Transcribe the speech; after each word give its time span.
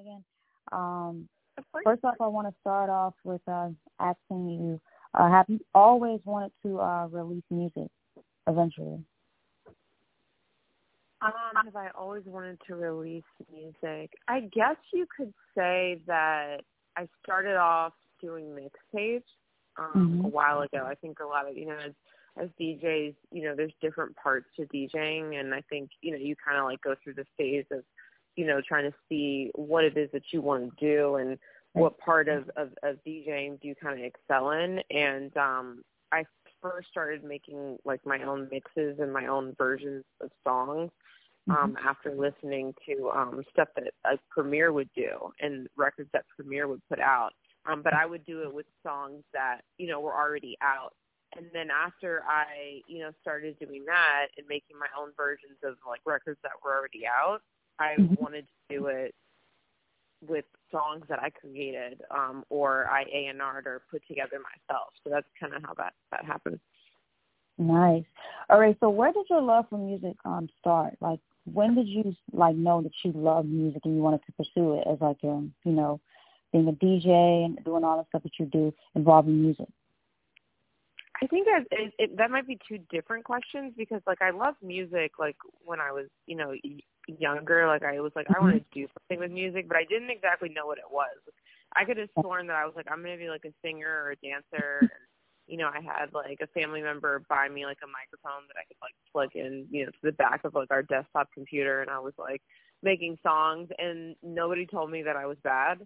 Megan. 0.00 0.24
Um, 0.72 1.28
first 1.84 2.04
off, 2.04 2.14
I 2.20 2.26
want 2.26 2.48
to 2.48 2.54
start 2.60 2.90
off 2.90 3.14
with 3.24 3.40
uh, 3.48 3.68
asking 3.98 4.48
you: 4.48 4.80
uh, 5.14 5.30
Have 5.30 5.46
you 5.48 5.60
always 5.74 6.20
wanted 6.24 6.52
to 6.64 6.80
uh, 6.80 7.06
release 7.10 7.44
music 7.50 7.90
eventually? 8.46 9.02
Um, 11.22 11.32
have 11.64 11.76
I 11.76 11.88
always 11.98 12.22
wanted 12.24 12.58
to 12.66 12.76
release 12.76 13.24
music? 13.52 14.10
I 14.26 14.40
guess 14.52 14.76
you 14.92 15.06
could 15.14 15.34
say 15.54 16.00
that 16.06 16.62
I 16.96 17.08
started 17.22 17.56
off 17.56 17.92
doing 18.22 18.46
mixtapes 18.46 19.22
um, 19.78 19.92
mm-hmm. 19.94 20.24
a 20.24 20.28
while 20.28 20.62
ago. 20.62 20.86
I 20.86 20.94
think 20.94 21.18
a 21.20 21.26
lot 21.26 21.48
of 21.48 21.56
you 21.56 21.66
know 21.66 21.78
as 21.84 21.92
as 22.40 22.48
DJs, 22.60 23.14
you 23.32 23.42
know, 23.42 23.54
there's 23.56 23.72
different 23.82 24.14
parts 24.16 24.46
to 24.56 24.62
DJing, 24.66 25.38
and 25.38 25.52
I 25.54 25.62
think 25.68 25.90
you 26.00 26.12
know 26.12 26.18
you 26.18 26.36
kind 26.42 26.58
of 26.58 26.64
like 26.64 26.80
go 26.80 26.94
through 27.02 27.14
the 27.14 27.26
phase 27.36 27.66
of 27.70 27.82
you 28.36 28.46
know 28.46 28.60
trying 28.66 28.90
to 28.90 28.96
see 29.08 29.50
what 29.54 29.84
it 29.84 29.96
is 29.96 30.10
that 30.12 30.22
you 30.32 30.40
want 30.40 30.70
to 30.70 30.84
do 30.84 31.16
and 31.16 31.38
what 31.72 31.98
part 31.98 32.28
of 32.28 32.48
of, 32.56 32.70
of 32.82 32.96
DJing 33.06 33.60
do 33.60 33.68
you 33.68 33.74
kind 33.74 33.98
of 33.98 34.04
excel 34.04 34.50
in. 34.50 34.80
And 34.90 35.36
um, 35.36 35.82
I 36.12 36.24
first 36.60 36.88
started 36.88 37.24
making 37.24 37.78
like 37.84 38.04
my 38.04 38.22
own 38.22 38.48
mixes 38.50 38.98
and 39.00 39.12
my 39.12 39.26
own 39.26 39.54
versions 39.56 40.04
of 40.20 40.30
songs 40.44 40.90
um, 41.48 41.74
mm-hmm. 41.74 41.88
after 41.88 42.14
listening 42.14 42.74
to 42.86 43.10
um, 43.10 43.42
stuff 43.52 43.68
that 43.76 43.92
a 44.04 44.18
Premier 44.30 44.72
would 44.72 44.90
do 44.94 45.32
and 45.40 45.68
records 45.76 46.10
that 46.12 46.24
Premier 46.34 46.68
would 46.68 46.82
put 46.88 47.00
out. 47.00 47.30
Um, 47.66 47.82
but 47.82 47.92
I 47.92 48.06
would 48.06 48.24
do 48.24 48.42
it 48.42 48.52
with 48.52 48.66
songs 48.82 49.22
that 49.32 49.60
you 49.78 49.86
know 49.86 50.00
were 50.00 50.14
already 50.14 50.56
out. 50.62 50.94
And 51.36 51.46
then 51.52 51.68
after 51.70 52.24
I, 52.26 52.80
you 52.88 52.98
know, 52.98 53.12
started 53.20 53.56
doing 53.60 53.84
that 53.86 54.26
and 54.36 54.46
making 54.48 54.76
my 54.78 54.88
own 54.98 55.10
versions 55.16 55.58
of 55.62 55.76
like 55.86 56.00
records 56.04 56.40
that 56.42 56.52
were 56.64 56.74
already 56.74 57.02
out, 57.06 57.40
I 57.78 57.94
mm-hmm. 57.98 58.14
wanted 58.18 58.46
to 58.46 58.78
do 58.78 58.86
it 58.86 59.14
with 60.26 60.44
songs 60.70 61.04
that 61.08 61.18
I 61.20 61.30
created 61.30 62.02
um, 62.10 62.44
or 62.50 62.88
I 62.88 63.02
A 63.12 63.26
and 63.26 63.40
R'd 63.40 63.66
or 63.66 63.82
put 63.90 64.06
together 64.06 64.38
myself. 64.38 64.88
So 65.02 65.10
that's 65.10 65.26
kind 65.38 65.54
of 65.54 65.62
how 65.62 65.74
that 65.74 65.94
that 66.10 66.24
happened. 66.24 66.60
Nice. 67.58 68.04
All 68.48 68.58
right. 68.58 68.76
So 68.80 68.88
where 68.88 69.12
did 69.12 69.26
your 69.28 69.42
love 69.42 69.66
for 69.68 69.78
music 69.78 70.16
um 70.24 70.48
start? 70.60 70.94
Like, 71.00 71.20
when 71.44 71.74
did 71.74 71.88
you 71.88 72.14
like 72.32 72.56
know 72.56 72.82
that 72.82 72.92
you 73.04 73.12
loved 73.12 73.48
music 73.48 73.82
and 73.84 73.96
you 73.96 74.02
wanted 74.02 74.20
to 74.26 74.32
pursue 74.32 74.78
it 74.78 74.86
as 74.90 74.98
like 75.00 75.18
um 75.24 75.52
you 75.64 75.72
know 75.72 76.00
being 76.52 76.68
a 76.68 76.72
DJ 76.72 77.44
and 77.44 77.62
doing 77.64 77.84
all 77.84 77.98
the 77.98 78.04
stuff 78.08 78.22
that 78.22 78.38
you 78.38 78.46
do 78.46 78.74
involving 78.94 79.42
music? 79.42 79.68
I 81.22 81.26
think 81.26 81.46
that 81.46 81.66
it, 81.70 81.92
it, 81.98 82.16
that 82.16 82.30
might 82.30 82.46
be 82.46 82.58
two 82.66 82.78
different 82.90 83.24
questions 83.24 83.74
because 83.76 84.00
like 84.06 84.22
I 84.22 84.30
love 84.30 84.54
music 84.62 85.12
like 85.18 85.36
when 85.64 85.80
I 85.80 85.92
was 85.92 86.06
you 86.26 86.36
know 86.36 86.54
younger 87.18 87.66
like 87.66 87.82
I 87.82 88.00
was 88.00 88.12
like 88.14 88.26
I 88.28 88.40
want 88.40 88.54
to 88.54 88.60
mm-hmm. 88.60 88.80
do 88.80 88.86
something 88.98 89.20
with 89.20 89.32
music 89.32 89.68
but 89.68 89.76
I 89.76 89.84
didn't 89.84 90.10
exactly 90.10 90.48
know 90.48 90.66
what 90.66 90.78
it 90.78 90.90
was. 90.90 91.16
I 91.76 91.84
could 91.84 91.98
have 91.98 92.08
sworn 92.18 92.46
that 92.48 92.56
I 92.56 92.64
was 92.66 92.74
like 92.76 92.86
I'm 92.90 93.02
gonna 93.02 93.16
be 93.16 93.28
like 93.28 93.44
a 93.44 93.52
singer 93.64 94.02
or 94.04 94.12
a 94.12 94.16
dancer. 94.16 94.78
And, 94.80 94.90
you 95.46 95.56
know, 95.56 95.68
I 95.68 95.80
had 95.80 96.14
like 96.14 96.38
a 96.40 96.46
family 96.48 96.80
member 96.80 97.22
buy 97.28 97.48
me 97.48 97.66
like 97.66 97.78
a 97.82 97.90
microphone 97.90 98.46
that 98.48 98.56
I 98.56 98.64
could 98.66 98.78
like 98.80 98.94
plug 99.12 99.30
in, 99.34 99.66
you 99.70 99.84
know, 99.84 99.90
to 99.90 99.98
the 100.02 100.12
back 100.12 100.44
of 100.44 100.54
like 100.54 100.70
our 100.70 100.82
desktop 100.82 101.28
computer 101.34 101.82
and 101.82 101.90
I 101.90 101.98
was 101.98 102.14
like 102.18 102.42
making 102.82 103.18
songs 103.22 103.68
and 103.78 104.14
nobody 104.22 104.66
told 104.66 104.90
me 104.90 105.02
that 105.02 105.16
I 105.16 105.26
was 105.26 105.38
bad. 105.42 105.80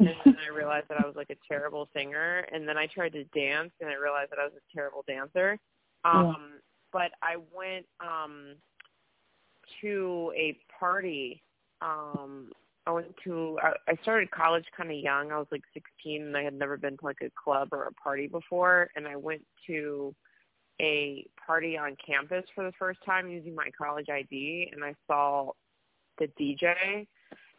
And 0.00 0.08
then 0.24 0.36
I 0.44 0.54
realized 0.54 0.86
that 0.88 0.98
I 0.98 1.06
was 1.06 1.16
like 1.16 1.30
a 1.30 1.36
terrible 1.48 1.88
singer 1.96 2.46
and 2.52 2.68
then 2.68 2.76
I 2.76 2.86
tried 2.86 3.12
to 3.12 3.24
dance 3.26 3.70
and 3.80 3.88
I 3.88 3.94
realized 3.94 4.30
that 4.32 4.40
I 4.40 4.44
was 4.44 4.54
a 4.56 4.74
terrible 4.74 5.04
dancer. 5.06 5.58
Um 6.04 6.26
yeah. 6.26 6.58
but 6.92 7.10
I 7.22 7.36
went 7.54 7.86
um 8.00 8.56
to 9.80 10.32
a 10.36 10.58
party 10.78 11.42
um 11.80 12.50
I 12.86 12.90
went 12.90 13.14
to 13.24 13.58
I 13.62 13.96
started 14.02 14.30
college 14.30 14.66
kind 14.76 14.90
of 14.90 14.96
young. 14.98 15.32
I 15.32 15.38
was 15.38 15.46
like 15.50 15.62
16 15.72 16.22
and 16.22 16.36
I 16.36 16.42
had 16.42 16.54
never 16.54 16.76
been 16.76 16.98
to 16.98 17.04
like 17.04 17.22
a 17.22 17.30
club 17.30 17.68
or 17.72 17.84
a 17.84 17.92
party 17.92 18.26
before 18.26 18.90
and 18.94 19.08
I 19.08 19.16
went 19.16 19.42
to 19.66 20.14
a 20.80 21.26
party 21.46 21.78
on 21.78 21.96
campus 22.04 22.44
for 22.54 22.64
the 22.64 22.72
first 22.78 22.98
time 23.04 23.30
using 23.30 23.54
my 23.54 23.70
college 23.76 24.08
ID 24.10 24.70
and 24.72 24.84
I 24.84 24.94
saw 25.06 25.52
the 26.18 26.28
DJ 26.38 27.06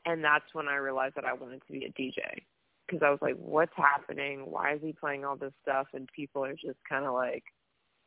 and 0.06 0.24
that's 0.24 0.46
when 0.54 0.68
I 0.68 0.76
realized 0.76 1.16
that 1.16 1.26
I 1.26 1.34
wanted 1.34 1.62
to 1.66 1.74
be 1.74 1.86
a 1.86 1.92
DJ 1.92 2.44
because 2.86 3.02
I 3.04 3.10
was 3.10 3.20
like 3.22 3.36
what's 3.38 3.76
happening? 3.76 4.42
Why 4.46 4.76
is 4.76 4.82
he 4.84 4.94
playing 4.94 5.26
all 5.26 5.38
this 5.38 5.54
stuff 5.64 5.88
and 5.94 6.08
people 6.16 6.46
are 6.46 6.54
just 6.54 6.78
kind 6.88 7.06
of 7.06 7.16
like 7.16 7.44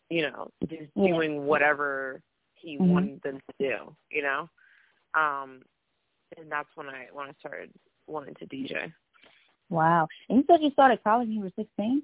you 0.08 0.22
know, 0.22 0.50
just 0.68 0.82
yeah. 0.94 1.08
doing 1.08 1.46
whatever 1.46 2.22
he 2.60 2.76
mm-hmm. 2.76 2.92
wanted 2.92 3.22
them 3.22 3.38
to 3.38 3.54
do, 3.58 3.94
you 4.10 4.22
know? 4.22 4.48
Um 5.14 5.62
and 6.36 6.50
that's 6.50 6.68
when 6.74 6.88
I 6.88 7.06
when 7.12 7.28
I 7.28 7.32
started 7.40 7.70
wanting 8.06 8.34
to 8.36 8.46
DJ. 8.46 8.92
Wow! 9.70 10.08
And 10.28 10.38
you 10.38 10.44
said 10.46 10.62
you 10.62 10.70
started 10.70 11.02
college 11.04 11.28
when 11.28 11.36
you 11.36 11.42
were 11.42 11.52
sixteen. 11.56 12.02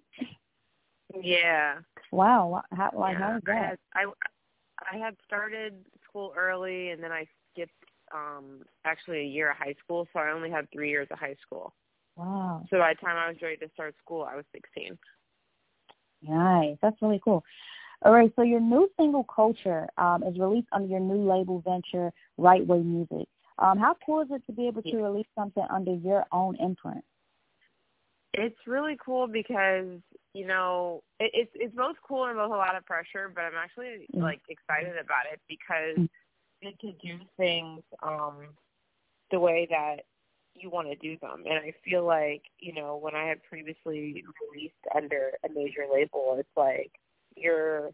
Yeah. 1.22 1.78
Wow! 2.10 2.62
How 2.72 2.91
like 2.94 3.14
yeah. 3.14 3.19
how 3.19 3.32
was 3.34 3.43
that? 3.47 3.78
I 3.94 4.00
had, 4.00 4.09
I 4.91 4.94
I 4.94 4.98
had 4.98 5.16
started 5.26 5.75
school 6.09 6.32
early, 6.37 6.91
and 6.91 7.03
then 7.03 7.12
I 7.12 7.26
skipped 7.53 7.72
um 8.14 8.60
actually 8.84 9.20
a 9.20 9.26
year 9.26 9.50
of 9.50 9.56
high 9.56 9.75
school, 9.82 10.06
so 10.12 10.20
I 10.20 10.31
only 10.31 10.50
had 10.50 10.70
three 10.72 10.91
years 10.91 11.09
of 11.10 11.19
high 11.19 11.37
school. 11.44 11.75
Wow. 12.16 12.64
So 12.70 12.78
by 12.78 12.94
the 12.94 13.00
time 13.06 13.16
I 13.16 13.28
was 13.28 13.37
ready 13.43 13.56
to 13.56 13.70
start 13.75 13.94
school, 14.03 14.26
I 14.31 14.37
was 14.37 14.44
sixteen. 14.53 14.98
Nice. 16.22 16.76
That's 16.81 17.00
really 17.03 17.20
cool. 17.22 17.44
All 18.04 18.12
right, 18.12 18.31
so 18.37 18.42
your 18.42 18.60
new 18.60 18.91
single 18.98 19.25
"Culture" 19.25 19.88
um, 19.97 20.22
is 20.22 20.38
released 20.38 20.69
under 20.72 20.88
your 20.88 21.00
new 21.00 21.26
label 21.26 21.60
venture, 21.60 22.12
Right 22.37 22.65
Way 22.66 22.81
Music. 22.81 23.26
Um, 23.59 23.78
how 23.78 23.97
cool 24.04 24.20
is 24.20 24.28
it 24.31 24.42
to 24.47 24.53
be 24.53 24.66
able 24.66 24.82
to 24.82 24.97
release 24.98 25.26
something 25.34 25.65
under 25.70 25.94
your 25.94 26.25
own 26.31 26.56
imprint? 26.56 27.03
It's 28.34 28.59
really 28.66 28.98
cool 29.03 29.26
because 29.26 29.87
you 30.34 30.47
know 30.47 31.03
it, 31.19 31.31
it's 31.32 31.50
it's 31.54 31.75
both 31.75 31.97
cool 32.06 32.26
and 32.26 32.37
both 32.37 32.50
a 32.50 32.56
lot 32.56 32.76
of 32.76 32.84
pressure, 32.84 33.32
but 33.34 33.43
I'm 33.43 33.54
actually 33.56 34.06
mm-hmm. 34.12 34.20
like 34.20 34.43
excited 34.50 34.98
about 34.98 35.25
it 35.32 35.41
because 35.48 35.97
mm-hmm. 35.97 36.69
get 36.69 36.78
to 36.81 36.93
do 36.93 37.25
things 37.38 37.82
um 38.03 38.48
the 39.31 39.41
way 39.41 39.66
that 39.70 40.00
you 40.54 40.69
want 40.69 40.88
to 40.88 40.97
do 40.97 41.16
them. 41.20 41.44
And 41.47 41.54
I 41.54 41.75
feel 41.84 42.04
like, 42.04 42.43
you 42.59 42.75
know, 42.75 42.97
when 42.97 43.14
I 43.14 43.25
had 43.25 43.43
previously 43.43 44.22
released 44.53 44.75
under 44.94 45.32
a 45.44 45.48
major 45.48 45.87
label, 45.93 46.37
it's 46.38 46.48
like 46.56 46.93
you're 47.36 47.90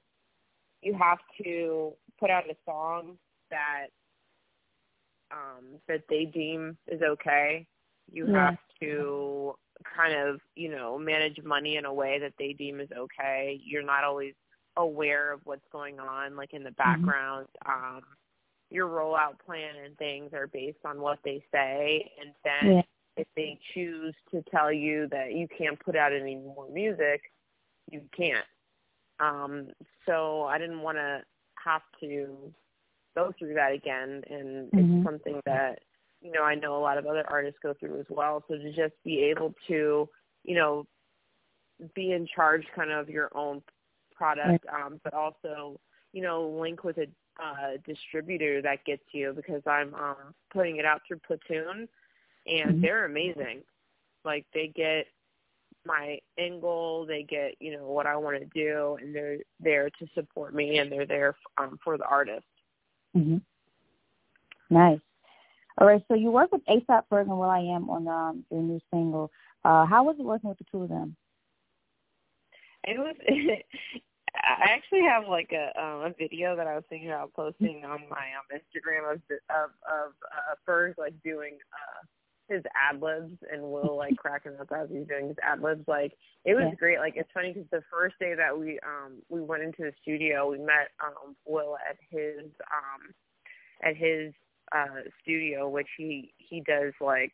you 0.83 0.95
have 0.95 1.19
to 1.43 1.93
put 2.19 2.31
out 2.31 2.49
a 2.49 2.57
song 2.65 3.17
that 3.51 3.89
um, 5.31 5.79
that 5.89 6.03
they 6.09 6.25
deem 6.25 6.77
is 6.89 7.03
okay. 7.03 7.67
You 8.11 8.27
yeah. 8.29 8.47
have 8.47 8.59
to 8.81 9.55
kind 9.97 10.15
of, 10.15 10.41
you 10.57 10.71
know, 10.71 10.99
manage 10.99 11.43
money 11.45 11.77
in 11.77 11.85
a 11.85 11.93
way 11.93 12.19
that 12.19 12.33
they 12.39 12.53
deem 12.53 12.81
is 12.81 12.89
okay. 12.97 13.61
You're 13.65 13.85
not 13.85 14.05
always 14.05 14.35
aware 14.77 15.33
of 15.33 15.41
what's 15.45 15.67
going 15.73 16.01
on, 16.01 16.37
like 16.37 16.53
in 16.53 16.63
the 16.63 16.71
mm-hmm. 16.71 17.03
background. 17.03 17.47
Mm-hmm. 17.67 17.97
Um, 17.97 18.03
your 18.71 18.89
rollout 18.89 19.39
plan 19.45 19.75
and 19.85 19.97
things 19.99 20.33
are 20.33 20.47
based 20.47 20.79
on 20.85 21.01
what 21.01 21.19
they 21.25 21.43
say, 21.53 22.09
and 22.21 22.31
then 22.45 22.77
yeah. 22.77 22.83
if 23.17 23.27
they 23.35 23.59
choose 23.75 24.15
to 24.31 24.45
tell 24.49 24.73
you 24.73 25.09
that 25.11 25.33
you 25.33 25.49
can't 25.59 25.79
put 25.81 25.97
out 25.97 26.13
any 26.13 26.37
more 26.37 26.69
music, 26.73 27.21
you 27.91 28.03
can't. 28.17 28.47
Um, 29.21 29.69
so 30.07 30.45
I 30.45 30.59
didn't 30.59 30.81
want 30.81 30.99
to 30.99 31.21
have 31.65 31.83
to 32.01 32.53
go 33.15 33.33
through 33.39 33.55
that 33.55 33.73
again 33.73 34.23
and 34.31 34.71
mm-hmm. 34.71 34.97
it's 34.97 35.05
something 35.05 35.41
that 35.47 35.81
you 36.21 36.33
know 36.33 36.43
I 36.43 36.55
know 36.55 36.77
a 36.77 36.81
lot 36.81 36.99
of 36.99 37.07
other 37.07 37.25
artists 37.29 37.59
go 37.63 37.75
through 37.75 37.99
as 38.01 38.07
well 38.09 38.45
so 38.49 38.57
to 38.57 38.73
just 38.73 38.95
be 39.05 39.23
able 39.25 39.55
to 39.69 40.09
you 40.45 40.55
know 40.55 40.87
be 41.95 42.13
in 42.13 42.27
charge 42.35 42.65
kind 42.75 42.91
of 42.91 43.09
your 43.09 43.31
own 43.35 43.63
product 44.15 44.65
um 44.69 45.01
but 45.03 45.15
also 45.15 45.81
you 46.13 46.23
know 46.23 46.49
link 46.61 46.85
with 46.85 46.99
a 46.99 47.07
uh 47.43 47.79
distributor 47.87 48.63
that 48.63 48.85
gets 48.85 49.03
you 49.13 49.33
because 49.35 49.63
I'm 49.67 49.95
um 49.95 50.35
putting 50.53 50.77
it 50.77 50.85
out 50.85 51.01
through 51.07 51.21
Platoon 51.27 51.89
and 52.47 52.71
mm-hmm. 52.71 52.81
they're 52.81 53.07
amazing 53.07 53.63
like 54.25 54.47
they 54.55 54.69
get 54.75 55.07
my 55.87 56.19
end 56.39 56.61
goal 56.61 57.07
they 57.07 57.23
get 57.23 57.55
you 57.61 57.77
know 57.77 57.87
what 57.87 58.07
I 58.07 58.17
want 58.17 58.39
to 58.39 58.47
do 58.47 58.97
and 59.01 59.15
they're 59.15 59.39
there 59.59 59.91
to 59.91 60.07
support 60.15 60.55
me 60.55 60.79
and 60.79 60.91
they're 60.91 61.07
there 61.07 61.37
um 61.59 61.79
for 61.83 61.97
the 61.97 62.05
artist 62.05 62.47
hmm 63.15 63.39
Nice. 64.71 65.01
All 65.79 65.87
right, 65.87 66.03
so 66.09 66.15
you 66.15 66.31
work 66.31 66.53
with 66.53 66.65
ASAP 66.67 67.05
Ferg 67.11 67.23
and 67.23 67.31
will.i.am 67.31 67.91
on 67.91 68.07
um, 68.07 68.45
your 68.51 68.63
new 68.63 68.81
single. 68.93 69.31
Uh, 69.65 69.85
how 69.85 70.05
was 70.05 70.17
it 70.19 70.23
working 70.23 70.49
with 70.49 70.59
the 70.59 70.65
two 70.71 70.83
of 70.83 70.89
them? 70.89 71.17
It 72.85 72.99
was. 72.99 73.17
I 74.37 74.71
actually 74.71 75.03
have 75.03 75.29
like 75.29 75.53
a 75.53 75.79
um, 75.81 76.03
a 76.03 76.15
video 76.17 76.55
that 76.55 76.67
I 76.67 76.75
was 76.75 76.85
thinking 76.89 77.11
about 77.11 77.33
posting 77.35 77.85
on 77.85 78.01
my 78.09 78.29
um, 78.39 78.47
Instagram 78.55 79.13
of 79.13 79.21
of 79.51 79.71
of 79.85 80.13
uh, 80.25 80.55
Ferg 80.67 80.95
like 80.99 81.15
doing 81.25 81.59
uh, 81.73 82.07
his 82.51 82.63
ad 82.75 83.01
libs 83.01 83.33
and 83.51 83.63
Will 83.63 83.97
like 83.97 84.17
cracking 84.19 84.57
up 84.61 84.71
as 84.73 84.89
he's 84.91 85.07
doing 85.07 85.29
his 85.29 85.37
ad 85.43 85.63
libs. 85.63 85.87
Like 85.87 86.13
it 86.45 86.55
was 86.55 86.67
yeah. 86.69 86.75
great. 86.75 86.99
Like 86.99 87.15
it's 87.17 87.31
funny 87.33 87.53
because 87.53 87.69
the 87.71 87.83
first 87.91 88.17
day 88.19 88.35
that 88.35 88.59
we 88.59 88.79
um 88.81 89.23
we 89.29 89.41
went 89.41 89.63
into 89.63 89.83
the 89.83 89.93
studio, 90.03 90.51
we 90.51 90.59
met 90.59 90.91
um 91.03 91.37
Will 91.47 91.77
at 91.89 91.97
his 92.11 92.51
um 92.71 93.15
at 93.83 93.97
his 93.97 94.33
uh 94.73 95.09
studio, 95.23 95.69
which 95.69 95.89
he 95.97 96.35
he 96.37 96.61
does 96.61 96.93
like 97.01 97.33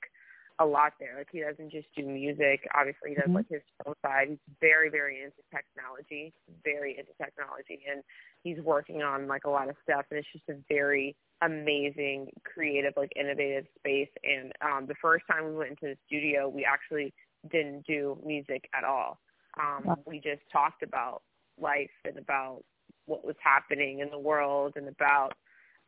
a 0.59 0.67
lot 0.67 0.95
there. 0.99 1.15
Like 1.19 1.29
he 1.31 1.41
doesn't 1.41 1.71
just 1.71 1.89
do 1.97 2.07
music. 2.07 2.69
Obviously, 2.75 3.11
he 3.11 3.15
does 3.15 3.25
mm-hmm. 3.25 3.37
like 3.37 3.49
his 3.49 3.63
own 3.87 3.95
side. 4.03 4.29
He's 4.31 4.39
very, 4.61 4.89
very 4.91 5.23
into 5.23 5.37
technology, 5.55 6.33
very 6.65 6.99
into 6.99 7.13
technology, 7.23 7.81
and 7.91 8.03
he's 8.43 8.59
working 8.61 9.03
on 9.03 9.27
like 9.27 9.45
a 9.45 9.51
lot 9.51 9.69
of 9.69 9.77
stuff. 9.83 10.07
And 10.11 10.19
it's 10.19 10.29
just 10.33 10.49
a 10.49 10.57
very 10.69 11.17
amazing, 11.43 12.31
creative, 12.45 12.95
like 12.97 13.13
innovative 13.17 13.67
space. 13.79 14.09
And 14.25 14.53
um, 14.63 14.87
the 14.87 14.95
first 15.01 15.25
time 15.31 15.47
we 15.47 15.57
went 15.57 15.71
into 15.71 15.95
the 15.95 15.97
studio, 16.07 16.49
we 16.49 16.65
actually 16.65 17.13
didn't 17.51 17.87
do 17.87 18.19
music 18.25 18.69
at 18.77 18.85
all. 18.85 19.19
Um, 19.61 19.85
wow. 19.85 19.99
We 20.07 20.17
just 20.21 20.43
talked 20.53 20.83
about 20.83 21.23
life 21.61 21.91
and 22.05 22.19
about 22.19 22.63
what 23.07 23.25
was 23.25 23.37
happening 23.43 24.01
in 24.01 24.11
the 24.11 24.19
world 24.19 24.75
and 24.77 24.89
about 24.89 25.33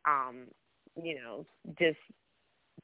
um, 0.07 0.45
you 1.01 1.15
know 1.15 1.45
just 1.77 1.99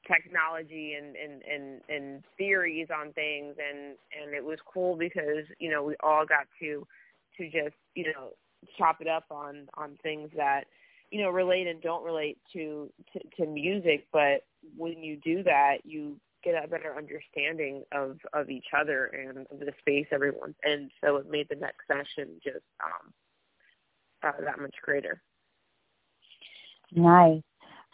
technology 0.07 0.93
and, 0.93 1.15
and, 1.15 1.41
and, 1.43 1.81
and 1.89 2.23
theories 2.37 2.87
on 2.95 3.13
things 3.13 3.55
and, 3.57 3.95
and 4.19 4.33
it 4.33 4.43
was 4.43 4.59
cool 4.71 4.95
because, 4.95 5.45
you 5.59 5.69
know, 5.69 5.83
we 5.83 5.95
all 6.03 6.25
got 6.25 6.47
to 6.59 6.85
to 7.37 7.45
just, 7.45 7.75
you 7.95 8.05
know, 8.05 8.29
chop 8.77 9.01
it 9.01 9.07
up 9.07 9.25
on, 9.29 9.67
on 9.75 9.97
things 10.01 10.29
that, 10.37 10.63
you 11.11 11.21
know, 11.21 11.29
relate 11.29 11.67
and 11.67 11.81
don't 11.81 12.03
relate 12.05 12.37
to, 12.53 12.89
to, 13.11 13.19
to 13.37 13.45
music, 13.49 14.07
but 14.13 14.45
when 14.77 15.03
you 15.03 15.17
do 15.17 15.43
that 15.43 15.77
you 15.83 16.17
get 16.45 16.63
a 16.63 16.67
better 16.67 16.95
understanding 16.95 17.83
of, 17.91 18.17
of 18.33 18.49
each 18.49 18.67
other 18.77 19.07
and 19.07 19.39
of 19.39 19.59
the 19.59 19.73
space 19.79 20.05
everyone's 20.11 20.55
in. 20.63 20.89
So 21.03 21.17
it 21.17 21.29
made 21.29 21.47
the 21.49 21.55
next 21.55 21.87
session 21.87 22.39
just 22.43 22.63
um 22.83 23.13
uh, 24.23 24.31
that 24.43 24.59
much 24.59 24.75
greater. 24.81 25.21
Nice. 26.91 27.41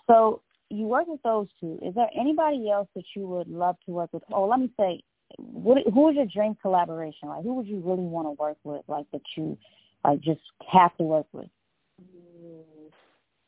So 0.08 0.42
you 0.72 0.86
work 0.86 1.08
with 1.08 1.22
those 1.24 1.48
two. 1.60 1.80
Is 1.82 1.96
there 1.96 2.10
anybody 2.20 2.70
else 2.70 2.88
that 2.96 3.04
you 3.16 3.28
would 3.28 3.48
love 3.48 3.76
to 3.86 3.92
work 3.92 4.12
with? 4.14 4.24
Oh, 4.32 4.46
let 4.46 4.60
me 4.60 4.72
say, 4.80 5.02
what, 5.38 5.78
who 5.94 6.10
is 6.10 6.16
your 6.16 6.26
dream 6.26 6.56
collaboration? 6.62 7.30
Like, 7.30 7.44
who 7.44 7.56
would 7.56 7.68
you 7.68 7.82
really 7.84 8.04
want 8.04 8.28
to 8.28 8.32
work 8.32 8.58
with? 8.64 8.84
Like 8.88 9.06
that 9.12 9.22
you, 9.36 9.58
like, 10.04 10.22
just 10.22 10.42
have 10.72 10.96
to 10.98 11.04
work 11.04 11.28
with. 11.32 11.48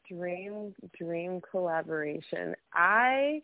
Dream, 0.07 0.75
dream 0.97 1.41
collaboration. 1.49 2.55
I 2.73 3.41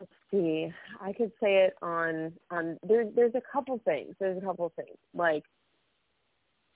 let's 0.00 0.12
see. 0.30 0.70
I 1.00 1.12
could 1.12 1.32
say 1.40 1.64
it 1.64 1.74
on 1.80 2.32
on. 2.50 2.78
There's 2.86 3.08
there's 3.14 3.34
a 3.34 3.42
couple 3.52 3.80
things. 3.84 4.14
There's 4.18 4.36
a 4.36 4.44
couple 4.44 4.70
things 4.76 4.98
like 5.14 5.44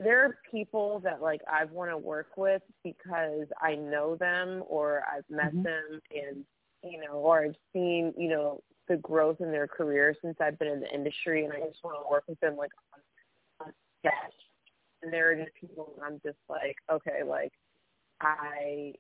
there 0.01 0.25
are 0.25 0.39
people 0.51 1.01
that 1.05 1.21
like 1.21 1.43
I 1.47 1.67
want 1.67 1.91
to 1.91 1.99
work 1.99 2.31
with 2.37 2.63
because 2.83 3.47
I 3.61 3.75
know 3.75 4.17
them 4.17 4.65
or 4.67 5.05
I've 5.15 5.29
met 5.29 5.55
mm-hmm. 5.55 5.63
them 5.63 6.01
and 6.11 6.45
you 6.83 7.01
know 7.01 7.19
or 7.19 7.45
I've 7.45 7.57
seen 7.73 8.15
you 8.17 8.31
know 8.31 8.63
the 8.89 8.97
growth 8.97 9.41
in 9.41 9.53
their 9.53 9.69
career 9.69 10.17
since 10.23 10.37
I've 10.41 10.59
been 10.59 10.69
in 10.69 10.81
the 10.81 10.93
industry 10.93 11.45
and 11.45 11.53
I 11.53 11.61
just 11.61 11.85
want 11.85 11.99
to 12.03 12.11
work 12.11 12.25
with 12.27 12.41
them 12.41 12.57
like 12.57 12.71
on, 13.61 13.67
on. 13.67 13.73
And 15.03 15.13
there 15.13 15.31
are 15.31 15.37
just 15.37 15.55
people 15.61 15.95
I'm 16.05 16.19
just 16.25 16.39
like 16.49 16.77
okay 16.91 17.23
like 17.25 17.53
I 18.23 18.95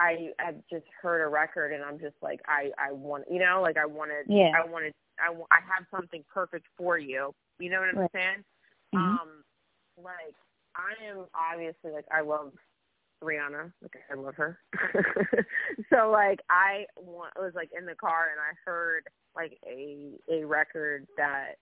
I 0.00 0.30
have 0.40 0.56
just 0.70 0.86
heard 1.00 1.22
a 1.22 1.28
record 1.28 1.72
and 1.72 1.84
I'm 1.84 2.00
just 2.00 2.16
like 2.20 2.40
I 2.48 2.70
I 2.78 2.92
want 2.92 3.24
you 3.30 3.38
know 3.38 3.60
like 3.62 3.76
I 3.76 3.86
wanted 3.86 4.26
yeah. 4.28 4.50
I 4.56 4.68
wanted 4.68 4.92
I 5.20 5.32
I 5.52 5.60
have 5.60 5.86
something 5.94 6.24
perfect 6.32 6.66
for 6.76 6.98
you 6.98 7.32
you 7.60 7.70
know 7.70 7.78
what 7.78 7.90
I'm 7.90 7.98
right. 7.98 8.10
saying 8.12 8.44
mm-hmm. 8.92 8.98
um 8.98 9.44
like 10.02 10.34
I 10.76 11.10
am 11.10 11.26
obviously 11.34 11.90
like 11.90 12.06
I 12.12 12.22
love 12.22 12.52
Rihanna. 13.22 13.72
Like 13.82 13.96
I 14.10 14.14
love 14.14 14.34
her. 14.36 14.58
so 15.92 16.10
like 16.10 16.40
I 16.50 16.86
was 16.96 17.52
like 17.54 17.70
in 17.76 17.86
the 17.86 17.94
car 17.94 18.28
and 18.30 18.40
I 18.40 18.54
heard 18.64 19.04
like 19.34 19.58
a 19.66 20.12
a 20.30 20.44
record 20.44 21.06
that 21.16 21.54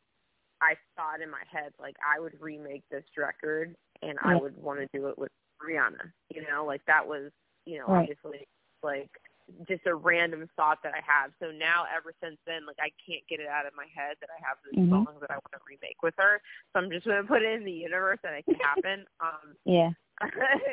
I 0.61 0.75
thought 0.97 1.23
in 1.23 1.31
my 1.31 1.43
head 1.50 1.73
like 1.81 1.97
I 2.05 2.21
would 2.21 2.35
remake 2.41 2.85
this 2.91 3.05
record 3.17 3.75
and. 4.03 4.19
I 4.23 4.37
would 4.37 4.56
want 4.56 4.81
to 4.81 4.89
do 4.93 5.09
it 5.09 5.19
with 5.19 5.32
Rihanna. 5.62 6.12
You 6.35 6.43
know, 6.50 6.65
like 6.67 6.82
that 6.87 7.06
was 7.06 7.31
you 7.65 7.79
know 7.79 7.87
right. 7.87 8.03
obviously 8.03 8.47
like 8.82 9.11
just 9.69 9.87
a 9.87 9.94
random 9.94 10.48
thought 10.56 10.78
that 10.82 10.93
I 10.93 11.02
have. 11.06 11.31
So 11.38 11.50
now, 11.50 11.87
ever 11.87 12.12
since 12.22 12.37
then, 12.46 12.66
like 12.66 12.78
I 12.81 12.90
can't 12.98 13.22
get 13.28 13.40
it 13.40 13.46
out 13.46 13.66
of 13.66 13.72
my 13.76 13.87
head 13.94 14.16
that 14.20 14.31
I 14.31 14.38
have 14.43 14.58
this 14.64 14.75
mm-hmm. 14.75 14.90
song 14.90 15.14
that 15.20 15.31
I 15.31 15.38
want 15.38 15.52
to 15.54 15.62
remake 15.69 16.02
with 16.02 16.14
her. 16.19 16.40
So 16.72 16.81
I'm 16.81 16.90
just 16.90 17.06
going 17.06 17.22
to 17.22 17.28
put 17.28 17.43
it 17.43 17.52
in 17.54 17.64
the 17.64 17.72
universe 17.72 18.19
that 18.22 18.34
it 18.34 18.44
can 18.44 18.58
happen. 18.60 19.06
um, 19.20 19.54
yeah. 19.64 19.90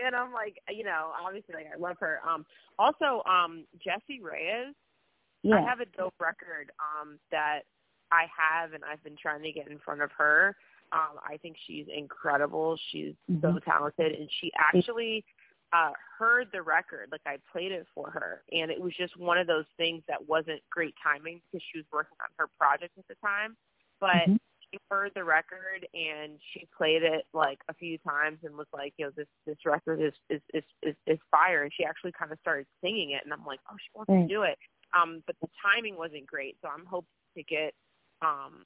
and 0.05 0.15
I'm 0.15 0.31
like, 0.31 0.57
you 0.69 0.83
know, 0.85 1.11
obviously, 1.19 1.53
like 1.55 1.67
I 1.73 1.77
love 1.77 1.97
her. 1.99 2.19
Um, 2.27 2.45
also, 2.79 3.21
um, 3.29 3.65
Jessie 3.83 4.21
Reyez. 4.23 4.71
Yeah. 5.43 5.55
I 5.55 5.61
have 5.61 5.81
a 5.81 5.85
dope 5.97 6.13
record 6.21 6.71
um, 6.79 7.19
that 7.29 7.63
I 8.13 8.27
have, 8.31 8.71
and 8.71 8.83
I've 8.85 9.03
been 9.03 9.17
trying 9.21 9.43
to 9.43 9.51
get 9.51 9.67
in 9.67 9.77
front 9.79 10.01
of 10.01 10.09
her. 10.17 10.55
Um, 10.93 11.19
I 11.27 11.35
think 11.37 11.57
she's 11.67 11.85
incredible. 11.93 12.77
She's 12.91 13.13
mm-hmm. 13.29 13.41
so 13.41 13.59
talented, 13.59 14.13
and 14.13 14.29
she 14.39 14.51
actually 14.57 15.25
uh, 15.73 15.91
heard 16.19 16.47
the 16.53 16.61
record, 16.61 17.09
like 17.11 17.21
I 17.25 17.37
played 17.51 17.71
it 17.71 17.87
for 17.95 18.09
her, 18.11 18.43
and 18.51 18.69
it 18.69 18.79
was 18.79 18.93
just 18.95 19.17
one 19.17 19.39
of 19.39 19.47
those 19.47 19.65
things 19.75 20.03
that 20.07 20.27
wasn't 20.27 20.61
great 20.69 20.93
timing 21.03 21.41
because 21.51 21.65
she 21.71 21.79
was 21.79 21.85
working 21.91 22.17
on 22.21 22.29
her 22.37 22.47
project 22.59 22.93
at 22.97 23.07
the 23.07 23.15
time. 23.15 23.57
But 23.99 24.29
mm-hmm. 24.29 24.35
she 24.61 24.77
heard 24.91 25.11
the 25.15 25.23
record 25.23 25.87
and 25.93 26.37
she 26.53 26.67
played 26.77 27.01
it 27.01 27.25
like 27.33 27.59
a 27.69 27.73
few 27.73 27.97
times 27.99 28.39
and 28.43 28.55
was 28.55 28.67
like, 28.71 28.93
you 28.97 29.05
know, 29.05 29.11
this 29.15 29.27
this 29.47 29.57
record 29.65 29.99
is 29.99 30.13
is 30.29 30.41
is 30.53 30.63
is, 30.83 30.95
is 31.07 31.19
fire. 31.31 31.63
And 31.63 31.71
she 31.75 31.85
actually 31.85 32.11
kind 32.11 32.31
of 32.31 32.37
started 32.39 32.67
singing 32.83 33.11
it, 33.11 33.21
and 33.23 33.33
I'm 33.33 33.45
like, 33.45 33.59
oh, 33.71 33.75
she 33.79 33.89
wants 33.95 34.09
right. 34.09 34.27
to 34.27 34.33
do 34.33 34.43
it. 34.43 34.57
Um, 34.95 35.23
but 35.25 35.35
the 35.41 35.49
timing 35.65 35.97
wasn't 35.97 36.27
great, 36.27 36.57
so 36.61 36.69
I'm 36.69 36.85
hoping 36.85 37.09
to 37.35 37.43
get 37.43 37.73
um 38.21 38.65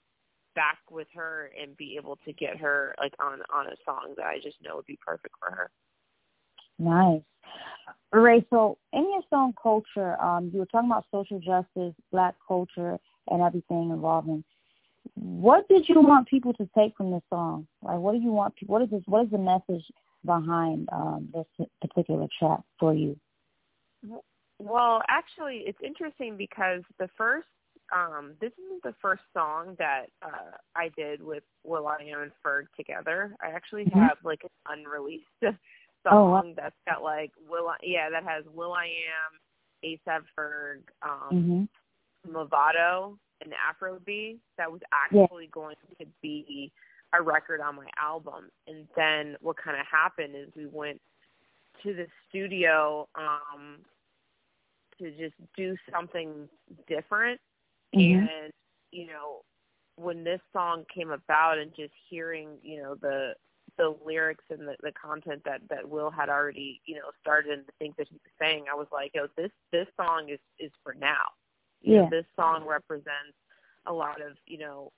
back 0.56 0.80
with 0.92 1.08
her 1.14 1.52
and 1.60 1.78
be 1.78 1.96
able 1.98 2.18
to 2.26 2.34
get 2.34 2.58
her 2.58 2.96
like 3.00 3.14
on 3.24 3.40
on 3.54 3.68
a 3.68 3.78
song 3.86 4.16
that 4.18 4.26
I 4.26 4.40
just 4.44 4.58
know 4.62 4.76
would 4.76 4.86
be 4.86 5.00
perfect 5.06 5.36
for 5.40 5.56
her. 5.56 5.72
Nice. 6.80 7.22
Ray, 8.14 8.46
so 8.50 8.78
in 8.94 9.04
your 9.04 9.22
song 9.30 9.54
culture, 9.62 10.20
um, 10.22 10.50
you 10.54 10.60
were 10.60 10.66
talking 10.66 10.90
about 10.90 11.06
social 11.12 11.40
justice, 11.40 11.94
black 12.12 12.36
culture, 12.48 12.98
and 13.30 13.42
everything 13.42 13.90
involving. 13.92 14.44
What 15.16 15.68
did 15.68 15.88
you 15.90 16.02
want 16.02 16.28
people 16.28 16.54
to 16.54 16.70
take 16.78 16.96
from 16.96 17.12
this 17.12 17.22
song? 17.30 17.68
Like, 17.82 18.00
what 18.00 18.14
do 18.14 18.20
you 18.20 18.32
want? 18.32 18.54
What 18.66 18.82
is 18.82 18.90
this? 18.90 19.02
What 19.06 19.26
is 19.26 19.32
the 19.32 19.38
message 19.38 19.86
behind 20.26 20.90
um, 20.92 21.30
this 21.34 21.68
particular 21.82 22.28
track 22.40 22.60
for 22.80 22.94
you? 22.94 23.18
Well, 24.60 25.02
actually, 25.08 25.64
it's 25.66 25.80
interesting 25.84 26.38
because 26.38 26.82
the 27.00 27.10
first, 27.18 27.48
um, 27.96 28.34
this 28.42 28.52
isn't 28.66 28.84
the 28.84 28.96
first 29.02 29.22
song 29.34 29.76
that 29.80 30.08
uh, 30.22 30.58
I 30.76 30.90
did 30.98 31.22
with 31.22 31.44
will.i.am 31.64 32.22
and 32.22 32.32
Ferg 32.46 32.66
together. 32.76 33.36
I 33.42 33.50
actually 33.50 33.86
mm-hmm. 33.86 34.00
have 34.00 34.18
like 34.24 34.42
an 34.44 34.80
unreleased 34.80 35.26
song 36.10 36.46
oh, 36.48 36.54
that's 36.56 36.76
got 36.88 37.04
like 37.04 37.32
Will 37.50 37.70
yeah 37.84 38.10
that 38.10 38.24
has 38.24 38.44
will.i.am, 38.54 39.40
ASAP 39.84 40.22
Ferg, 40.38 40.80
um, 41.02 41.68
mm-hmm. 42.26 42.36
Mavado, 42.36 43.18
and 43.44 43.54
Afrobeat 43.54 44.38
that 44.58 44.72
was 44.72 44.82
actually 44.94 45.46
yeah. 45.46 45.50
going 45.52 45.76
to 46.00 46.06
be 46.22 46.72
a 47.14 47.22
record 47.22 47.62
on 47.62 47.76
my 47.76 47.88
album. 48.00 48.50
And 48.68 48.88
then 48.96 49.38
what 49.42 49.56
kind 49.58 49.80
of 49.80 49.86
happened 49.90 50.36
is 50.36 50.50
we 50.56 50.66
went 50.66 51.00
to 51.84 51.94
the 51.94 52.08
studio 52.30 53.08
um 53.16 53.78
to 55.00 55.12
just 55.12 55.36
do 55.56 55.76
something 55.92 56.50
different 56.88 57.40
mm-hmm. 57.96 58.20
and 58.20 58.54
you 58.92 59.06
know 59.06 59.42
when 59.96 60.24
this 60.24 60.40
song 60.54 60.84
came 60.94 61.12
about 61.12 61.58
and 61.58 61.72
just 61.76 61.94
hearing 62.10 62.50
you 62.64 62.82
know 62.82 62.96
the 62.96 63.34
the 63.78 63.96
lyrics 64.06 64.44
and 64.50 64.68
the, 64.68 64.76
the 64.82 64.92
content 64.92 65.42
that 65.46 65.62
that 65.70 65.88
Will 65.88 66.12
had 66.12 66.30
already 66.30 66.82
you 66.86 66.96
know 66.96 67.12
started 67.22 67.52
and 67.52 67.66
the 67.66 67.74
things 67.80 67.96
that 67.98 68.08
he 68.10 68.16
was 68.16 68.34
saying, 68.40 68.66
I 68.72 68.76
was 68.76 68.88
like, 68.92 69.12
oh, 69.18 69.28
this 69.38 69.52
this 69.72 69.88
song 69.96 70.30
is 70.30 70.40
is 70.60 70.72
for 70.84 70.94
now. 70.94 71.34
You 71.82 71.94
yeah. 71.94 72.02
know, 72.02 72.10
this 72.12 72.26
song 72.36 72.66
represents 72.68 73.38
a 73.86 73.94
lot 73.94 74.22
of 74.22 74.38
you 74.46 74.58
know 74.58 74.92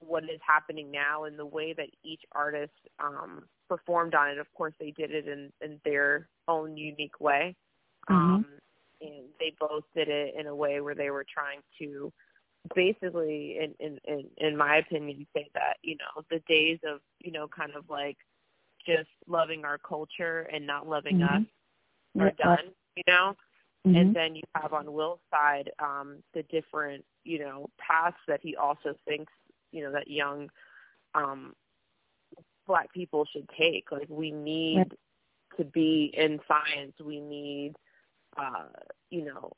what 0.00 0.24
is 0.24 0.40
happening 0.46 0.90
now 0.90 1.24
and 1.24 1.38
the 1.38 1.46
way 1.46 1.74
that 1.74 1.88
each 2.02 2.22
artist 2.32 2.72
um 3.02 3.44
performed 3.68 4.14
on 4.14 4.30
it. 4.30 4.38
Of 4.38 4.52
course, 4.54 4.74
they 4.80 4.90
did 4.90 5.10
it 5.10 5.28
in 5.28 5.52
in 5.60 5.80
their 5.84 6.28
own 6.48 6.76
unique 6.76 7.20
way. 7.20 7.54
Mm-hmm. 8.10 8.34
Um, 8.34 8.46
and 9.00 9.24
they 9.40 9.52
both 9.58 9.84
did 9.94 10.08
it 10.08 10.34
in 10.38 10.46
a 10.46 10.54
way 10.54 10.80
where 10.80 10.94
they 10.94 11.10
were 11.10 11.26
trying 11.32 11.60
to 11.80 12.12
basically 12.74 13.58
in 13.60 13.74
in 13.80 13.98
in, 14.04 14.24
in 14.38 14.56
my 14.56 14.76
opinion 14.76 15.26
say 15.34 15.48
that 15.54 15.76
you 15.82 15.96
know 15.96 16.22
the 16.30 16.40
days 16.48 16.78
of 16.86 17.00
you 17.20 17.32
know 17.32 17.48
kind 17.48 17.72
of 17.76 17.84
like 17.90 18.16
just 18.86 19.08
loving 19.26 19.64
our 19.64 19.78
culture 19.78 20.48
and 20.52 20.66
not 20.66 20.88
loving 20.88 21.18
mm-hmm. 21.18 21.42
us 21.42 21.42
are 22.20 22.32
done 22.42 22.70
you 22.96 23.02
know? 23.06 23.34
Mm-hmm. 23.86 23.96
and 23.96 24.14
then 24.14 24.36
you 24.36 24.42
have 24.54 24.72
on 24.72 24.92
will's 24.92 25.18
side 25.30 25.70
um 25.80 26.18
the 26.34 26.44
different 26.44 27.04
you 27.24 27.40
know 27.40 27.68
paths 27.78 28.16
that 28.28 28.40
he 28.42 28.54
also 28.54 28.94
thinks 29.08 29.32
you 29.72 29.82
know 29.82 29.90
that 29.90 30.08
young 30.08 30.48
um 31.14 31.54
black 32.66 32.92
people 32.92 33.26
should 33.32 33.48
take. 33.58 33.90
Like 33.90 34.08
we 34.08 34.30
need 34.30 34.86
to 35.56 35.64
be 35.64 36.12
in 36.16 36.40
science. 36.48 36.94
We 37.04 37.20
need 37.20 37.74
uh 38.36 38.68
you 39.10 39.24
know 39.24 39.52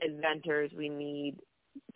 inventors. 0.00 0.70
We 0.76 0.88
need 0.88 1.36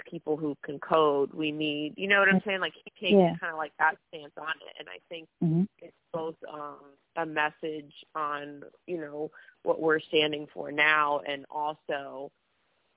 people 0.08 0.36
who 0.36 0.56
can 0.64 0.78
code. 0.78 1.32
We 1.32 1.50
need, 1.52 1.94
you 1.96 2.08
know 2.08 2.20
what 2.20 2.28
I'm 2.28 2.42
saying? 2.44 2.60
Like 2.60 2.74
he 2.74 3.06
takes 3.06 3.18
yeah. 3.18 3.36
kind 3.40 3.52
of 3.52 3.58
like 3.58 3.72
that 3.78 3.96
stance 4.08 4.32
on 4.38 4.48
it, 4.48 4.76
and 4.78 4.88
I 4.88 4.98
think 5.08 5.28
mm-hmm. 5.42 5.64
it's 5.78 5.96
both 6.12 6.36
um, 6.52 6.78
a 7.16 7.26
message 7.26 7.92
on 8.14 8.62
you 8.86 8.98
know 8.98 9.30
what 9.62 9.80
we're 9.80 10.00
standing 10.00 10.46
for 10.52 10.70
now, 10.72 11.20
and 11.26 11.44
also 11.50 12.30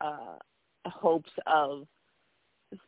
uh, 0.02 0.38
hopes 0.86 1.32
of 1.48 1.88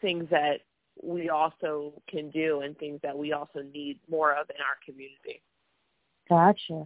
things 0.01 0.27
that 0.29 0.61
we 1.01 1.29
also 1.29 1.93
can 2.07 2.29
do 2.29 2.61
and 2.61 2.77
things 2.77 2.99
that 3.01 3.17
we 3.17 3.33
also 3.33 3.61
need 3.73 3.97
more 4.09 4.33
of 4.33 4.49
in 4.49 4.57
our 4.57 4.77
community. 4.85 5.41
Gotcha. 6.29 6.85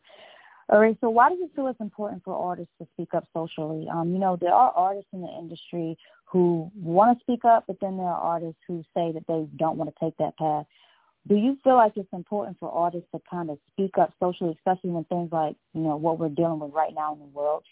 All 0.70 0.80
right. 0.80 0.98
So 1.00 1.10
why 1.10 1.30
do 1.30 1.36
you 1.36 1.50
feel 1.56 1.68
it's 1.68 1.80
important 1.80 2.24
for 2.24 2.34
artists 2.36 2.74
to 2.82 2.88
speak 2.94 3.14
up 3.14 3.28
socially? 3.34 3.88
Um, 3.92 4.14
you 4.14 4.20
know, 4.20 4.36
there 4.40 4.54
are 4.54 4.72
artists 4.72 5.10
in 5.14 5.22
the 5.22 5.28
industry 5.28 5.96
who 6.26 6.72
want 6.76 7.18
to 7.18 7.24
speak 7.24 7.46
up, 7.46 7.66
but 7.68 7.80
then 7.82 7.98
there 7.98 8.08
are 8.08 8.20
artists 8.20 8.60
who 8.68 8.84
say 8.96 9.12
that 9.12 9.24
they 9.28 9.46
don't 9.58 9.78
want 9.78 9.94
to 9.94 10.04
take 10.04 10.18
that 10.18 10.38
path. 10.38 10.66
Do 11.28 11.36
you 11.36 11.58
feel 11.64 11.76
like 11.76 11.94
it's 11.96 12.12
important 12.14 12.58
for 12.60 12.72
artists 12.72 13.08
to 13.14 13.22
kind 13.30 13.50
of 13.50 13.60
speak 13.74 13.98
up 14.00 14.14
socially, 14.20 14.56
especially 14.58 14.92
when 14.92 15.04
things 15.06 15.30
like, 15.32 15.56
you 15.74 15.82
know, 15.82 15.96
what 15.98 16.20
we're 16.20 16.30
dealing 16.30 16.60
with 16.60 16.74
right 16.74 16.94
now 16.94 17.14
in 17.14 17.20
the 17.20 17.26
world? 17.26 17.64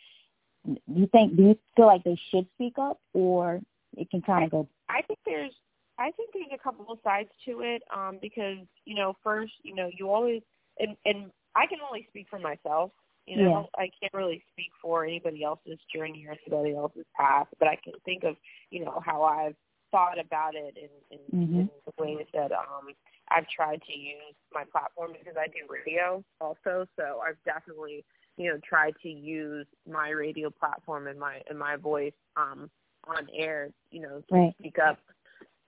Do 0.65 0.77
you 0.87 1.07
think, 1.07 1.35
do 1.35 1.43
you 1.43 1.59
feel 1.75 1.87
like 1.87 2.03
they 2.03 2.19
should 2.29 2.47
speak 2.55 2.75
up 2.79 2.99
or 3.13 3.61
it 3.97 4.09
can 4.09 4.21
kind 4.21 4.45
of 4.45 4.51
go? 4.51 4.67
I 4.89 5.01
think 5.01 5.19
there's, 5.25 5.53
I 5.99 6.11
think 6.11 6.31
there's 6.33 6.47
a 6.53 6.57
couple 6.57 6.85
of 6.89 6.99
sides 7.03 7.29
to 7.45 7.61
it 7.61 7.83
um, 7.95 8.17
because, 8.21 8.57
you 8.85 8.95
know, 8.95 9.15
first, 9.23 9.53
you 9.63 9.75
know, 9.75 9.89
you 9.97 10.09
always, 10.09 10.41
and, 10.79 10.95
and 11.05 11.31
I 11.55 11.67
can 11.67 11.79
only 11.87 12.05
speak 12.09 12.27
for 12.29 12.39
myself. 12.39 12.91
You 13.25 13.37
know, 13.37 13.69
yeah. 13.77 13.83
I 13.83 13.89
can't 14.01 14.13
really 14.13 14.43
speak 14.51 14.71
for 14.81 15.05
anybody 15.05 15.45
else's 15.45 15.79
journey 15.93 16.25
or 16.27 16.35
anybody 16.45 16.75
else's 16.75 17.05
path, 17.15 17.47
but 17.57 17.69
I 17.69 17.77
can 17.81 17.93
think 18.03 18.23
of, 18.25 18.35
you 18.69 18.83
know, 18.83 19.01
how 19.05 19.23
I've 19.23 19.55
thought 19.91 20.19
about 20.19 20.55
it 20.55 20.75
in, 20.75 21.17
in, 21.17 21.47
mm-hmm. 21.47 21.59
in 21.61 21.69
the 21.85 22.03
ways 22.03 22.25
that 22.33 22.51
um 22.51 22.93
I've 23.29 23.47
tried 23.47 23.81
to 23.83 23.97
use 23.97 24.35
my 24.51 24.63
platform 24.69 25.11
because 25.17 25.35
I 25.39 25.47
do 25.47 25.65
radio 25.69 26.23
also, 26.41 26.85
so 26.99 27.21
I've 27.25 27.37
definitely, 27.45 28.03
you 28.35 28.49
know, 28.49 28.59
tried 28.67 28.95
to 29.03 29.09
use 29.09 29.67
my 29.89 30.09
radio 30.09 30.49
platform 30.49 31.07
and 31.07 31.17
my 31.17 31.41
and 31.49 31.57
my 31.57 31.77
voice 31.77 32.11
um 32.35 32.69
on 33.07 33.27
air, 33.37 33.69
you 33.91 34.01
know, 34.01 34.21
to 34.29 34.35
right. 34.35 34.53
speak 34.59 34.77
up 34.79 34.97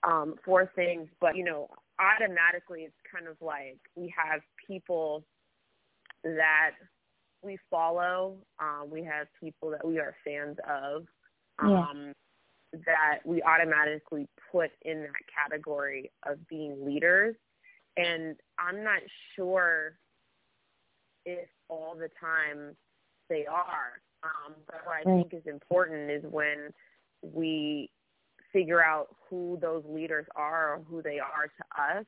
um 0.03 0.35
for 0.43 0.69
things, 0.75 1.07
but 1.21 1.37
you 1.37 1.45
know, 1.45 1.69
automatically 1.99 2.81
it's 2.81 2.95
kind 3.13 3.27
of 3.27 3.37
like 3.39 3.77
we 3.95 4.13
have 4.17 4.41
people 4.67 5.23
that 6.25 6.71
we 7.41 7.57
follow. 7.69 8.37
Um, 8.59 8.89
we 8.89 9.03
have 9.03 9.27
people 9.39 9.69
that 9.69 9.85
we 9.85 9.99
are 9.99 10.15
fans 10.25 10.57
of 10.67 11.05
um, 11.59 12.13
yeah. 12.73 12.81
that 12.85 13.19
we 13.23 13.41
automatically 13.43 14.27
put 14.51 14.71
in 14.81 15.01
that 15.01 15.13
category 15.33 16.11
of 16.27 16.45
being 16.47 16.85
leaders. 16.85 17.35
And 17.95 18.35
I'm 18.59 18.83
not 18.83 19.01
sure 19.35 19.93
if 21.25 21.47
all 21.69 21.95
the 21.95 22.09
time 22.19 22.75
they 23.29 23.45
are. 23.45 24.01
Um, 24.23 24.55
but 24.65 24.81
what 24.85 24.97
I 24.97 25.03
think 25.03 25.33
is 25.33 25.45
important 25.45 26.09
is 26.09 26.23
when 26.29 26.71
we 27.21 27.91
figure 28.51 28.83
out 28.83 29.15
who 29.29 29.59
those 29.61 29.83
leaders 29.87 30.25
are 30.35 30.73
or 30.73 30.81
who 30.89 31.01
they 31.01 31.19
are 31.19 31.47
to 31.47 31.99
us, 31.99 32.05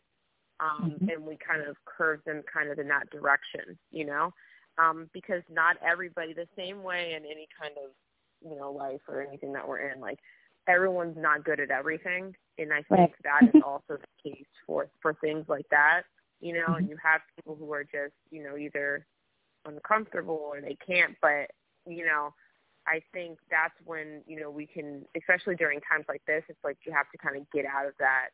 um, 0.59 0.91
mm-hmm. 0.91 1.09
and 1.09 1.23
we 1.23 1.37
kind 1.37 1.61
of 1.61 1.75
curve 1.85 2.19
them 2.25 2.43
kind 2.51 2.69
of 2.69 2.79
in 2.79 2.87
that 2.87 3.09
direction, 3.09 3.77
you 3.91 4.05
know, 4.05 4.33
um, 4.77 5.09
because 5.13 5.41
not 5.49 5.77
everybody 5.85 6.33
the 6.33 6.47
same 6.57 6.83
way 6.83 7.13
in 7.15 7.25
any 7.25 7.47
kind 7.59 7.73
of 7.83 7.91
you 8.47 8.57
know 8.57 8.71
life 8.71 9.01
or 9.07 9.21
anything 9.21 9.53
that 9.53 9.67
we're 9.67 9.91
in, 9.91 9.99
like 9.99 10.19
everyone's 10.67 11.17
not 11.17 11.43
good 11.43 11.59
at 11.59 11.71
everything, 11.71 12.35
and 12.57 12.73
I 12.73 12.81
think 12.83 13.13
right. 13.23 13.23
that 13.23 13.55
is 13.55 13.61
also 13.65 13.97
the 13.97 14.29
case 14.29 14.45
for 14.65 14.89
for 15.01 15.13
things 15.15 15.45
like 15.47 15.65
that, 15.71 16.03
you 16.39 16.53
know, 16.53 16.61
mm-hmm. 16.61 16.75
and 16.75 16.89
you 16.89 16.97
have 17.03 17.21
people 17.35 17.55
who 17.55 17.71
are 17.73 17.83
just 17.83 18.13
you 18.31 18.43
know 18.43 18.57
either 18.57 19.05
uncomfortable 19.65 20.39
or 20.41 20.61
they 20.61 20.77
can't, 20.85 21.15
but 21.21 21.51
you 21.85 22.05
know. 22.05 22.33
I 22.89 23.01
think 23.11 23.37
that's 23.51 23.73
when 23.83 24.21
you 24.27 24.39
know 24.39 24.49
we 24.49 24.65
can, 24.65 25.03
especially 25.17 25.55
during 25.55 25.81
times 25.81 26.05
like 26.07 26.21
this. 26.25 26.41
It's 26.47 26.63
like 26.63 26.77
you 26.85 26.93
have 26.93 27.11
to 27.11 27.17
kind 27.17 27.35
of 27.35 27.43
get 27.51 27.65
out 27.65 27.85
of 27.85 27.91
that 27.99 28.29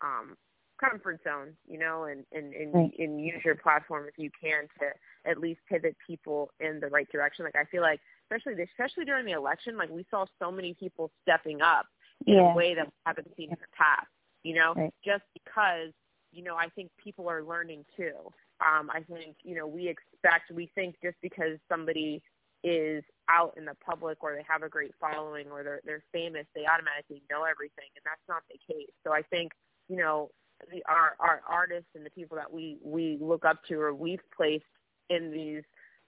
um, 0.00 0.36
comfort 0.82 1.20
zone, 1.24 1.54
you 1.68 1.78
know, 1.78 2.04
and 2.04 2.24
and 2.32 2.52
and, 2.54 2.74
right. 2.74 2.92
and 2.98 3.20
use 3.20 3.40
your 3.44 3.54
platform 3.54 4.06
if 4.08 4.18
you 4.18 4.30
can 4.40 4.64
to 4.80 5.30
at 5.30 5.38
least 5.38 5.60
pivot 5.68 5.96
people 6.06 6.50
in 6.60 6.80
the 6.80 6.88
right 6.88 7.10
direction. 7.10 7.44
Like 7.44 7.56
I 7.56 7.64
feel 7.70 7.82
like, 7.82 8.00
especially 8.30 8.62
especially 8.62 9.04
during 9.04 9.26
the 9.26 9.32
election, 9.32 9.76
like 9.76 9.90
we 9.90 10.06
saw 10.10 10.26
so 10.40 10.50
many 10.50 10.74
people 10.74 11.10
stepping 11.22 11.62
up 11.62 11.86
in 12.26 12.34
yeah. 12.34 12.52
a 12.52 12.54
way 12.54 12.74
that 12.74 12.86
we 12.86 12.92
haven't 13.06 13.28
seen 13.36 13.50
in 13.50 13.58
the 13.60 13.76
past. 13.76 14.08
You 14.42 14.54
know, 14.56 14.74
right. 14.74 14.92
just 15.04 15.24
because 15.34 15.92
you 16.32 16.42
know 16.42 16.56
I 16.56 16.68
think 16.68 16.90
people 17.02 17.28
are 17.28 17.42
learning 17.42 17.84
too. 17.96 18.14
Um, 18.60 18.90
I 18.90 19.00
think 19.00 19.36
you 19.42 19.56
know 19.56 19.66
we 19.66 19.88
expect 19.88 20.50
we 20.52 20.70
think 20.74 20.96
just 21.02 21.16
because 21.22 21.58
somebody 21.68 22.22
is 22.64 23.02
out 23.28 23.54
in 23.56 23.64
the 23.64 23.74
public 23.84 24.22
or 24.22 24.34
they 24.34 24.44
have 24.48 24.62
a 24.62 24.68
great 24.68 24.92
following 25.00 25.48
or 25.50 25.62
they're 25.62 25.80
they're 25.84 26.04
famous, 26.12 26.46
they 26.54 26.66
automatically 26.66 27.22
know 27.30 27.44
everything, 27.44 27.90
and 27.96 28.04
that's 28.04 28.22
not 28.28 28.42
the 28.50 28.58
case. 28.72 28.90
So 29.04 29.12
I 29.12 29.22
think 29.22 29.52
you 29.88 29.96
know 29.96 30.30
the, 30.70 30.82
our 30.86 31.16
our 31.18 31.42
artists 31.48 31.90
and 31.94 32.04
the 32.04 32.10
people 32.10 32.36
that 32.36 32.52
we 32.52 32.78
we 32.84 33.18
look 33.20 33.44
up 33.44 33.64
to 33.68 33.80
or 33.80 33.94
we've 33.94 34.20
placed 34.36 34.64
in 35.10 35.30
these 35.30 35.62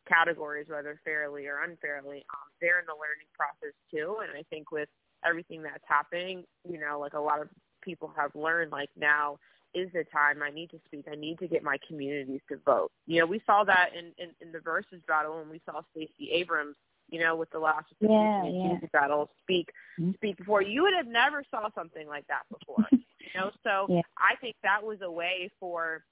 categories, 0.08 0.66
whether 0.68 1.00
fairly 1.04 1.46
or 1.46 1.62
unfairly, 1.62 2.24
um, 2.32 2.48
they're 2.60 2.78
in 2.78 2.86
the 2.86 2.92
learning 2.92 3.28
process 3.34 3.74
too. 3.90 4.18
And 4.22 4.36
I 4.36 4.44
think 4.50 4.70
with 4.70 4.88
everything 5.26 5.62
that's 5.62 5.84
happening, 5.86 6.44
you 6.68 6.78
know, 6.78 6.98
like 7.00 7.14
a 7.14 7.20
lot 7.20 7.40
of 7.40 7.48
people 7.82 8.12
have 8.16 8.34
learned, 8.34 8.70
like 8.72 8.90
now 8.96 9.38
is 9.74 9.90
the 9.92 10.04
time 10.04 10.42
I 10.42 10.50
need 10.50 10.70
to 10.70 10.80
speak. 10.86 11.06
I 11.10 11.16
need 11.16 11.38
to 11.40 11.48
get 11.48 11.62
my 11.62 11.78
communities 11.86 12.40
to 12.48 12.58
vote. 12.64 12.92
You 13.06 13.20
know, 13.20 13.26
we 13.26 13.42
saw 13.44 13.64
that 13.64 13.90
in 13.96 14.12
in, 14.18 14.30
in 14.40 14.52
the 14.52 14.58
Verzuz 14.58 15.04
battle 15.06 15.38
when 15.38 15.50
we 15.50 15.60
saw 15.66 15.82
Stacey 15.92 16.30
Abrams. 16.32 16.76
You 17.10 17.20
know, 17.20 17.36
with 17.36 17.50
the 17.50 17.58
last 17.58 17.84
yeah, 18.00 18.44
yeah. 18.46 18.78
battle, 18.90 19.30
speak 19.42 19.68
mm-hmm. 20.00 20.12
speak 20.14 20.38
before. 20.38 20.62
You 20.62 20.82
would 20.82 20.94
have 20.94 21.06
never 21.06 21.44
saw 21.50 21.68
something 21.74 22.08
like 22.08 22.26
that 22.28 22.42
before. 22.50 22.86
Know, 23.34 23.50
so 23.64 23.86
yeah. 23.88 24.02
I 24.18 24.36
think 24.36 24.56
that 24.62 24.82
was 24.82 24.98
a 25.02 25.10
way 25.10 25.50
for 25.58 26.04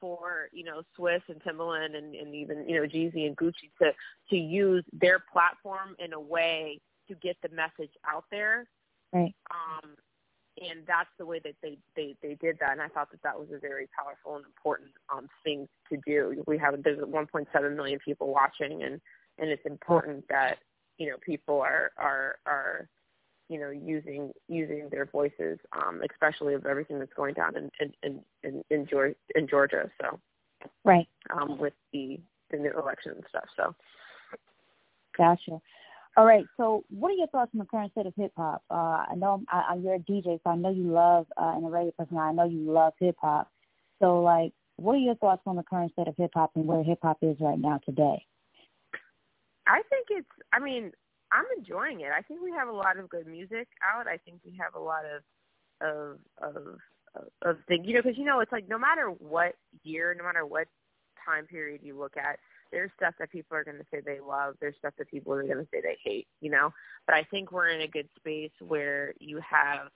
for 0.00 0.48
you 0.52 0.64
know 0.64 0.82
Swizz 0.98 1.22
and 1.28 1.40
Timbaland 1.42 1.96
and, 1.96 2.14
and 2.14 2.34
even 2.34 2.68
you 2.68 2.80
know 2.80 2.86
Jeezy 2.86 3.26
and 3.26 3.36
Gucci 3.36 3.70
to 3.80 3.92
to 4.30 4.36
use 4.36 4.84
their 4.92 5.22
platform 5.32 5.94
in 5.98 6.12
a 6.12 6.20
way 6.20 6.80
to 7.08 7.14
get 7.14 7.36
the 7.42 7.48
message 7.50 7.92
out 8.06 8.24
there. 8.30 8.66
Right. 9.12 9.34
Um, 9.50 9.94
and 10.60 10.80
that's 10.86 11.08
the 11.18 11.24
way 11.24 11.40
that 11.44 11.54
they 11.62 11.78
they 11.96 12.14
they 12.22 12.36
did 12.40 12.58
that, 12.60 12.72
and 12.72 12.82
I 12.82 12.88
thought 12.88 13.10
that 13.12 13.22
that 13.22 13.38
was 13.38 13.48
a 13.54 13.58
very 13.58 13.88
powerful 13.98 14.36
and 14.36 14.44
important 14.44 14.90
um 15.12 15.28
thing 15.44 15.68
to 15.90 15.98
do. 16.06 16.42
We 16.46 16.58
have 16.58 16.82
there's 16.82 16.98
1.7 16.98 17.76
million 17.76 17.98
people 18.04 18.32
watching, 18.32 18.82
and 18.82 19.00
and 19.38 19.50
it's 19.50 19.64
important 19.64 20.24
that 20.28 20.58
you 20.98 21.08
know 21.08 21.16
people 21.24 21.60
are 21.60 21.92
are 21.96 22.36
are 22.44 22.88
you 23.52 23.60
know, 23.60 23.70
using 23.70 24.32
using 24.48 24.88
their 24.90 25.04
voices, 25.04 25.58
um, 25.72 26.00
especially 26.10 26.54
of 26.54 26.64
everything 26.64 26.98
that's 26.98 27.12
going 27.14 27.34
down 27.34 27.54
in 27.54 27.70
in 28.02 28.20
in, 28.42 28.64
in, 28.70 28.86
Georgia, 28.86 29.14
in 29.34 29.46
Georgia. 29.46 29.90
So, 30.00 30.18
right, 30.84 31.06
um, 31.30 31.58
with 31.58 31.74
the 31.92 32.18
the 32.50 32.56
new 32.56 32.72
election 32.72 33.12
and 33.12 33.24
stuff. 33.28 33.44
So, 33.54 33.74
gotcha. 35.18 35.60
All 36.16 36.24
right. 36.24 36.46
So, 36.56 36.84
what 36.88 37.10
are 37.10 37.14
your 37.14 37.26
thoughts 37.26 37.50
on 37.52 37.58
the 37.58 37.66
current 37.66 37.92
state 37.92 38.06
of 38.06 38.14
hip 38.16 38.32
hop? 38.36 38.62
Uh, 38.70 39.04
I 39.10 39.14
know 39.16 39.42
I, 39.48 39.76
you're 39.78 39.96
a 39.96 39.98
DJ, 39.98 40.40
so 40.42 40.50
I 40.50 40.56
know 40.56 40.70
you 40.70 40.84
love 40.84 41.26
uh, 41.36 41.52
and 41.54 41.66
a 41.66 41.68
radio 41.68 41.92
person. 41.92 42.16
I 42.16 42.32
know 42.32 42.44
you 42.44 42.72
love 42.72 42.94
hip 42.98 43.16
hop. 43.20 43.50
So, 44.00 44.22
like, 44.22 44.52
what 44.76 44.94
are 44.94 44.98
your 44.98 45.14
thoughts 45.16 45.42
on 45.46 45.56
the 45.56 45.62
current 45.62 45.92
state 45.92 46.08
of 46.08 46.16
hip 46.16 46.30
hop 46.34 46.52
and 46.54 46.66
where 46.66 46.82
hip 46.82 47.00
hop 47.02 47.18
is 47.20 47.36
right 47.40 47.58
now 47.58 47.80
today? 47.84 48.24
I 49.66 49.82
think 49.90 50.08
it's. 50.10 50.28
I 50.52 50.58
mean, 50.58 50.92
I'm 51.32 51.46
enjoying 51.56 52.00
it. 52.00 52.10
I 52.16 52.22
think 52.22 52.40
we 52.42 52.52
have 52.52 52.68
a 52.68 52.72
lot 52.72 52.98
of 52.98 53.08
good 53.08 53.26
music 53.26 53.68
out. 53.82 54.06
I 54.06 54.18
think 54.18 54.40
we 54.44 54.56
have 54.60 54.74
a 54.74 54.78
lot 54.78 55.02
of 55.04 55.22
of 55.80 56.18
of 56.42 56.78
of 57.42 57.56
things, 57.66 57.86
you 57.86 57.94
know, 57.94 58.02
because 58.02 58.18
you 58.18 58.24
know 58.24 58.40
it's 58.40 58.52
like 58.52 58.68
no 58.68 58.78
matter 58.78 59.08
what 59.08 59.54
year, 59.82 60.14
no 60.16 60.24
matter 60.24 60.46
what 60.46 60.68
time 61.24 61.46
period 61.46 61.80
you 61.82 61.98
look 61.98 62.16
at, 62.16 62.38
there's 62.70 62.90
stuff 62.96 63.14
that 63.18 63.30
people 63.30 63.56
are 63.56 63.64
going 63.64 63.78
to 63.78 63.86
say 63.90 64.00
they 64.04 64.20
love. 64.20 64.54
There's 64.60 64.76
stuff 64.78 64.94
that 64.98 65.10
people 65.10 65.32
are 65.34 65.42
going 65.42 65.58
to 65.58 65.68
say 65.72 65.80
they 65.82 65.98
hate, 66.02 66.26
you 66.40 66.50
know. 66.50 66.72
But 67.06 67.16
I 67.16 67.24
think 67.24 67.52
we're 67.52 67.68
in 67.68 67.82
a 67.82 67.88
good 67.88 68.08
space 68.16 68.52
where 68.60 69.14
you 69.20 69.40
have 69.48 69.88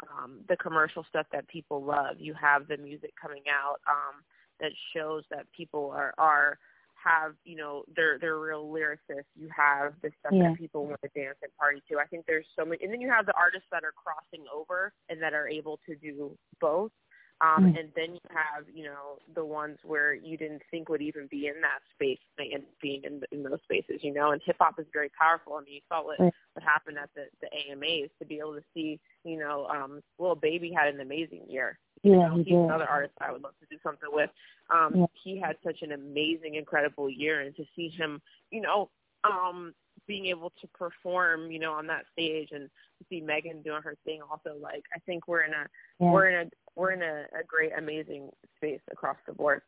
um, 0.00 0.40
the 0.48 0.56
commercial 0.56 1.04
stuff 1.08 1.26
that 1.32 1.48
people 1.48 1.84
love. 1.84 2.16
You 2.18 2.34
have 2.34 2.68
the 2.68 2.76
music 2.76 3.12
coming 3.20 3.42
out 3.50 3.80
um, 3.88 4.22
that 4.60 4.72
shows 4.94 5.24
that 5.30 5.46
people 5.56 5.92
are 5.94 6.14
are 6.18 6.58
have, 7.02 7.34
you 7.44 7.56
know, 7.56 7.84
they're 7.94 8.18
they're 8.18 8.38
real 8.38 8.68
lyricists. 8.68 9.30
You 9.36 9.48
have 9.56 9.94
the 10.02 10.10
stuff 10.20 10.32
yeah. 10.32 10.50
that 10.50 10.58
people 10.58 10.86
want 10.86 11.00
to 11.02 11.10
dance 11.14 11.38
and 11.42 11.52
party 11.58 11.82
to. 11.90 11.98
I 11.98 12.06
think 12.06 12.26
there's 12.26 12.46
so 12.58 12.64
many, 12.64 12.82
and 12.82 12.92
then 12.92 13.00
you 13.00 13.10
have 13.10 13.26
the 13.26 13.36
artists 13.36 13.68
that 13.72 13.84
are 13.84 13.92
crossing 13.92 14.46
over 14.54 14.92
and 15.08 15.22
that 15.22 15.34
are 15.34 15.48
able 15.48 15.78
to 15.86 15.94
do 15.96 16.36
both. 16.60 16.92
Um, 17.40 17.66
Mm. 17.66 17.78
And 17.78 17.92
then 17.94 18.14
you 18.14 18.20
have, 18.30 18.64
you 18.72 18.84
know, 18.84 19.18
the 19.34 19.44
ones 19.44 19.78
where 19.84 20.12
you 20.12 20.36
didn't 20.36 20.62
think 20.72 20.88
would 20.88 21.02
even 21.02 21.28
be 21.30 21.46
in 21.46 21.60
that 21.60 21.80
space 21.94 22.18
and 22.38 22.64
being 22.82 23.04
in, 23.04 23.22
in 23.30 23.44
those 23.44 23.60
spaces, 23.62 24.00
you 24.02 24.12
know. 24.12 24.32
And 24.32 24.42
hip 24.44 24.56
hop 24.58 24.78
is 24.80 24.86
very 24.92 25.10
powerful. 25.10 25.54
I 25.54 25.60
mean, 25.60 25.74
you 25.74 25.80
saw 25.88 26.04
what 26.04 26.18
Right. 26.18 26.32
what 26.54 26.64
happened 26.64 26.98
at 26.98 27.10
the 27.14 27.26
the 27.40 27.48
AMAs 27.70 28.10
to 28.18 28.26
be 28.26 28.38
able 28.40 28.54
to 28.54 28.64
see, 28.74 28.98
you 29.24 29.38
know, 29.38 29.66
um, 29.66 30.02
Lil 30.18 30.34
Baby 30.34 30.72
had 30.72 30.92
an 30.92 31.00
amazing 31.00 31.48
year. 31.48 31.78
You 32.02 32.12
Yeah, 32.12 32.28
know, 32.28 32.36
he's 32.36 32.46
did. 32.46 32.54
another 32.54 32.88
artist 32.88 33.14
I 33.20 33.32
would 33.32 33.42
love 33.42 33.54
to 33.60 33.66
do 33.66 33.78
something 33.82 34.08
with. 34.12 34.30
Um, 34.70 34.94
Yeah. 34.96 35.06
He 35.14 35.38
had 35.38 35.56
such 35.64 35.82
an 35.82 35.92
amazing, 35.92 36.54
incredible 36.54 37.08
year, 37.10 37.40
and 37.40 37.54
to 37.56 37.64
see 37.74 37.88
him, 37.88 38.20
you 38.50 38.60
know, 38.60 38.90
um, 39.24 39.74
being 40.06 40.26
able 40.26 40.50
to 40.60 40.66
perform, 40.68 41.50
you 41.50 41.58
know, 41.58 41.72
on 41.72 41.86
that 41.88 42.06
stage, 42.12 42.52
and 42.52 42.70
to 42.98 43.04
see 43.08 43.20
Megan 43.20 43.62
doing 43.62 43.82
her 43.82 43.96
thing, 44.04 44.22
also 44.22 44.56
like 44.60 44.84
I 44.94 44.98
think 45.00 45.26
we're 45.28 45.42
in 45.42 45.52
a 45.52 45.66
Yeah. 46.00 46.12
we're 46.12 46.28
in 46.28 46.46
a 46.46 46.50
we're 46.76 46.92
in 46.92 47.02
a, 47.02 47.26
a 47.38 47.44
great, 47.46 47.72
amazing 47.76 48.30
space 48.56 48.80
across 48.90 49.16
the 49.26 49.32
board. 49.32 49.62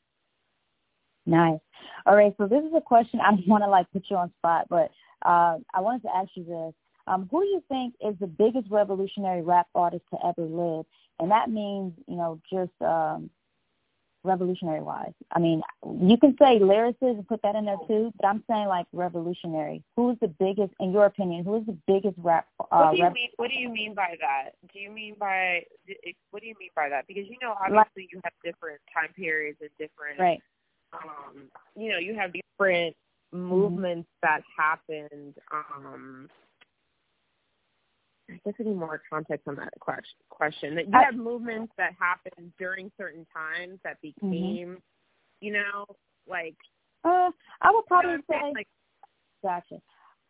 Nice. 1.27 1.61
All 2.07 2.17
right. 2.17 2.35
So 2.39 2.47
this 2.47 2.65
is 2.65 2.73
a 2.75 2.81
question 2.81 3.21
I 3.21 3.33
don't 3.33 3.47
want 3.49 3.65
to 3.65 3.69
like 3.71 3.91
put 3.93 4.05
you 4.09 4.17
on 4.17 4.33
spot, 4.39 4.67
but 4.69 4.91
uh, 5.23 5.59
I 5.75 5.81
wanted 5.81 6.03
to 6.03 6.17
ask 6.17 6.31
you 6.35 6.45
this: 6.45 6.75
um, 7.07 7.29
Who 7.31 7.43
do 7.43 7.49
you 7.49 7.63
think 7.69 7.95
is 8.01 8.15
the 8.21 8.27
biggest 8.27 8.71
revolutionary 8.71 9.43
rap 9.43 9.67
artist 9.75 10.05
to 10.11 10.19
ever 10.25 10.43
live? 10.43 10.87
And 11.21 11.31
that 11.31 11.51
means, 11.51 11.93
you 12.09 12.17
know, 12.17 12.41
just 12.51 12.73
um, 12.81 13.31
revolutionary 14.25 14.81
wise. 14.81 15.13
I 15.33 15.39
mean, 15.39 15.63
you 16.01 16.17
can 16.17 16.37
say 16.39 16.59
lyricist 16.59 16.97
and 17.03 17.29
put 17.29 17.43
that 17.43 17.55
in 17.55 17.67
there 17.67 17.77
too, 17.87 18.13
but 18.21 18.27
I'm 18.27 18.43
saying 18.51 18.69
like 18.69 18.87
revolutionary. 18.93 19.83
Who 19.97 20.11
is 20.11 20.17
the 20.21 20.29
biggest, 20.29 20.73
in 20.81 20.93
your 20.93 21.05
opinion? 21.07 21.45
Who 21.45 21.57
is 21.57 21.67
the 21.67 21.77
biggest 21.87 22.15
rap? 22.19 22.47
Uh, 22.59 22.65
What 22.71 22.91
do 22.93 22.97
you 22.99 23.05
rap- 23.05 23.13
mean? 23.13 23.29
What 23.37 23.49
do 23.51 23.57
you 23.57 23.69
mean 23.69 23.95
by 23.95 24.17
that? 24.21 24.51
Do 24.73 24.79
you 24.81 24.91
mean 24.91 25.15
by 25.19 25.65
what 26.31 26.43
do 26.43 26.49
you 26.49 26.55
mean 26.59 26.71
by 26.75 26.89
that? 26.89 27.07
Because 27.07 27.25
you 27.29 27.37
know, 27.43 27.55
obviously, 27.61 28.09
you 28.13 28.21
have 28.25 28.33
different 28.45 28.81
time 28.93 29.13
periods 29.15 29.59
and 29.61 29.71
different 29.79 30.19
Right. 30.19 30.43
um, 30.93 31.51
you 31.77 31.91
know, 31.93 31.99
you 31.99 32.15
have 32.15 32.33
different 32.33 32.97
movements 33.33 34.09
that 34.23 34.43
happened. 34.57 35.35
Um, 35.53 36.29
I 38.33 38.41
guess 38.45 38.55
I 38.61 38.63
need 38.63 38.77
more 38.77 39.01
context 39.11 39.49
on 39.49 39.57
that 39.57 39.73
question. 40.31 40.75
That 40.77 40.87
you 40.87 40.93
have 40.93 41.15
movements 41.15 41.73
that 41.77 41.93
happened 41.99 42.53
during 42.59 42.91
certain 42.97 43.27
times 43.35 43.79
that 43.85 44.01
became, 44.01 44.79
you 45.41 45.53
know, 45.53 45.85
like 46.29 46.57
Uh, 47.05 47.31
I 47.63 47.71
would 47.71 47.75
you 47.75 47.75
know 47.75 47.83
probably 47.89 48.17
say. 48.31 48.53
like 48.55 48.69
Gotcha. 49.43 49.81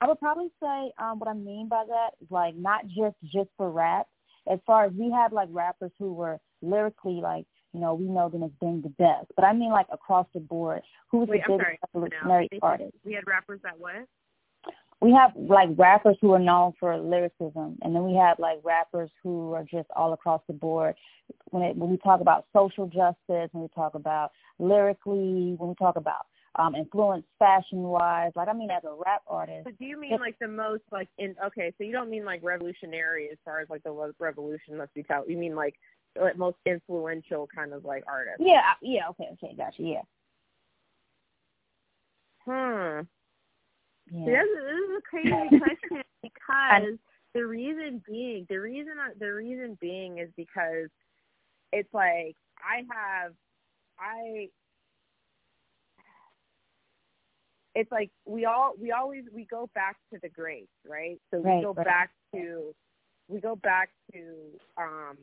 I 0.00 0.06
would 0.06 0.18
probably 0.18 0.50
say 0.62 0.92
um, 0.98 1.18
what 1.18 1.28
I 1.28 1.34
mean 1.34 1.68
by 1.68 1.84
that 1.86 2.10
is 2.22 2.30
like 2.30 2.56
not 2.56 2.86
just 2.86 3.16
just 3.24 3.50
for 3.56 3.70
rap. 3.70 4.06
As 4.50 4.58
far 4.66 4.84
as 4.84 4.92
we 4.92 5.10
have 5.10 5.32
like 5.32 5.48
rappers 5.50 5.92
who 5.98 6.12
were 6.14 6.38
lyrically 6.62 7.20
like 7.20 7.44
you 7.74 7.80
know 7.80 7.94
we 7.94 8.06
know 8.06 8.28
them 8.28 8.42
as 8.42 8.50
being 8.60 8.80
the 8.82 8.88
best, 8.90 9.26
but 9.36 9.44
I 9.44 9.52
mean 9.52 9.70
like 9.70 9.86
across 9.92 10.26
the 10.32 10.40
board. 10.40 10.82
Who's 11.10 11.28
wait, 11.28 11.42
the 11.46 11.52
I'm 11.52 11.58
biggest 11.58 11.66
sorry. 11.66 11.78
revolutionary 11.94 12.48
No, 12.52 12.58
artist? 12.62 12.92
we 13.04 13.12
had 13.12 13.26
rappers 13.26 13.60
that 13.62 13.78
what? 13.78 14.06
We 15.00 15.12
have 15.12 15.32
like 15.34 15.70
rappers 15.76 16.16
who 16.20 16.32
are 16.32 16.38
known 16.38 16.74
for 16.78 16.96
lyricism, 16.98 17.78
and 17.82 17.94
then 17.94 18.04
we 18.04 18.14
have 18.16 18.38
like 18.38 18.60
rappers 18.62 19.10
who 19.22 19.54
are 19.54 19.64
just 19.64 19.88
all 19.96 20.12
across 20.12 20.42
the 20.46 20.52
board. 20.52 20.94
When 21.50 21.62
it, 21.62 21.76
when 21.76 21.90
we 21.90 21.96
talk 21.96 22.20
about 22.20 22.46
social 22.52 22.86
justice, 22.86 23.48
when 23.52 23.62
we 23.62 23.68
talk 23.74 23.94
about 23.94 24.32
lyrically, 24.58 25.54
when 25.56 25.70
we 25.70 25.74
talk 25.76 25.96
about 25.96 26.26
um, 26.56 26.74
influence 26.74 27.24
fashion 27.38 27.82
wise, 27.82 28.32
like 28.34 28.48
I 28.48 28.52
mean 28.52 28.70
as 28.70 28.84
a 28.84 28.94
rap 29.06 29.22
artist. 29.26 29.66
So 29.66 29.72
do 29.78 29.84
you 29.84 29.98
mean 29.98 30.18
like 30.20 30.38
the 30.38 30.48
most 30.48 30.82
like 30.92 31.08
in 31.16 31.34
okay? 31.46 31.72
So 31.78 31.84
you 31.84 31.92
don't 31.92 32.10
mean 32.10 32.24
like 32.24 32.40
revolutionary 32.42 33.30
as 33.30 33.38
far 33.44 33.60
as 33.60 33.70
like 33.70 33.82
the 33.84 34.12
revolution 34.18 34.76
must 34.76 34.92
be 34.92 35.02
tell. 35.02 35.24
You 35.28 35.38
mean 35.38 35.54
like 35.54 35.76
the 36.14 36.32
most 36.36 36.56
influential 36.66 37.48
kind 37.54 37.72
of 37.72 37.84
like 37.84 38.04
artist? 38.06 38.40
Yeah, 38.40 38.62
yeah, 38.82 39.08
okay, 39.10 39.28
okay, 39.32 39.54
gotcha, 39.56 39.82
yeah. 39.82 40.02
Hmm. 42.46 43.02
Yeah. 44.10 44.26
This 44.26 44.44
is, 44.44 44.64
this 44.64 44.90
is 44.90 44.98
a 44.98 45.02
crazy 45.08 45.58
question 45.58 46.02
because 46.22 46.98
the 47.34 47.46
reason 47.46 48.02
being, 48.06 48.46
the 48.48 48.58
reason 48.58 48.94
the 49.18 49.32
reason 49.32 49.78
being 49.80 50.18
is 50.18 50.28
because 50.36 50.88
it's 51.72 51.92
like 51.94 52.36
I 52.58 52.82
have, 52.92 53.32
I. 53.98 54.48
It's 57.76 57.90
like 57.92 58.10
we 58.26 58.46
all 58.46 58.74
we 58.80 58.90
always 58.90 59.24
we 59.32 59.46
go 59.46 59.70
back 59.74 59.96
to 60.12 60.18
the 60.22 60.28
greats, 60.28 60.72
right? 60.84 61.18
So 61.30 61.38
we 61.40 61.44
Right, 61.50 61.62
go 61.62 61.72
right. 61.72 61.86
back 61.86 62.10
to 62.34 62.74
we 63.28 63.40
go 63.40 63.54
back 63.56 63.90
to 64.12 64.34
um 64.76 65.16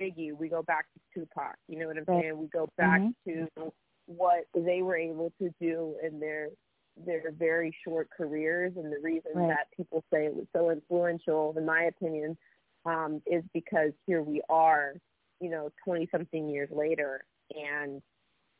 Biggie, 0.00 0.32
we 0.36 0.48
go 0.48 0.62
back 0.62 0.86
to 0.94 1.20
Tupac. 1.20 1.56
You 1.68 1.78
know 1.78 1.88
what 1.88 1.98
I'm 1.98 2.04
Right. 2.08 2.22
saying? 2.22 2.38
We 2.38 2.48
go 2.48 2.68
back 2.78 3.02
Mhm. 3.02 3.14
to 3.26 3.72
what 4.06 4.46
they 4.54 4.82
were 4.82 4.96
able 4.96 5.30
to 5.40 5.50
do 5.60 5.98
in 6.02 6.18
their 6.20 6.48
their 6.96 7.32
very 7.32 7.74
short 7.84 8.08
careers 8.16 8.72
and 8.76 8.92
the 8.92 8.98
reason 9.02 9.32
Right. 9.34 9.48
that 9.48 9.66
people 9.76 10.04
say 10.12 10.26
it 10.26 10.34
was 10.34 10.46
so 10.52 10.70
influential 10.70 11.54
in 11.56 11.66
my 11.66 11.84
opinion 11.84 12.36
um 12.84 13.20
is 13.26 13.42
because 13.52 13.92
here 14.06 14.22
we 14.22 14.40
are 14.48 14.94
you 15.40 15.50
know 15.50 15.70
20 15.84 16.08
something 16.12 16.48
years 16.48 16.68
later 16.70 17.24
and 17.50 18.00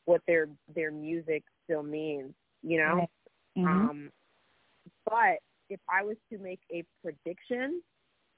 what 0.04 0.20
their 0.26 0.48
their 0.74 0.90
music 0.90 1.44
still 1.64 1.82
means 1.82 2.34
you 2.62 2.78
know 2.78 2.96
Right. 2.96 3.10
Mhm. 3.56 3.88
um 3.88 4.12
but 5.08 5.38
if 5.70 5.80
i 5.88 6.02
was 6.02 6.16
to 6.30 6.38
make 6.38 6.60
a 6.72 6.84
prediction 7.02 7.80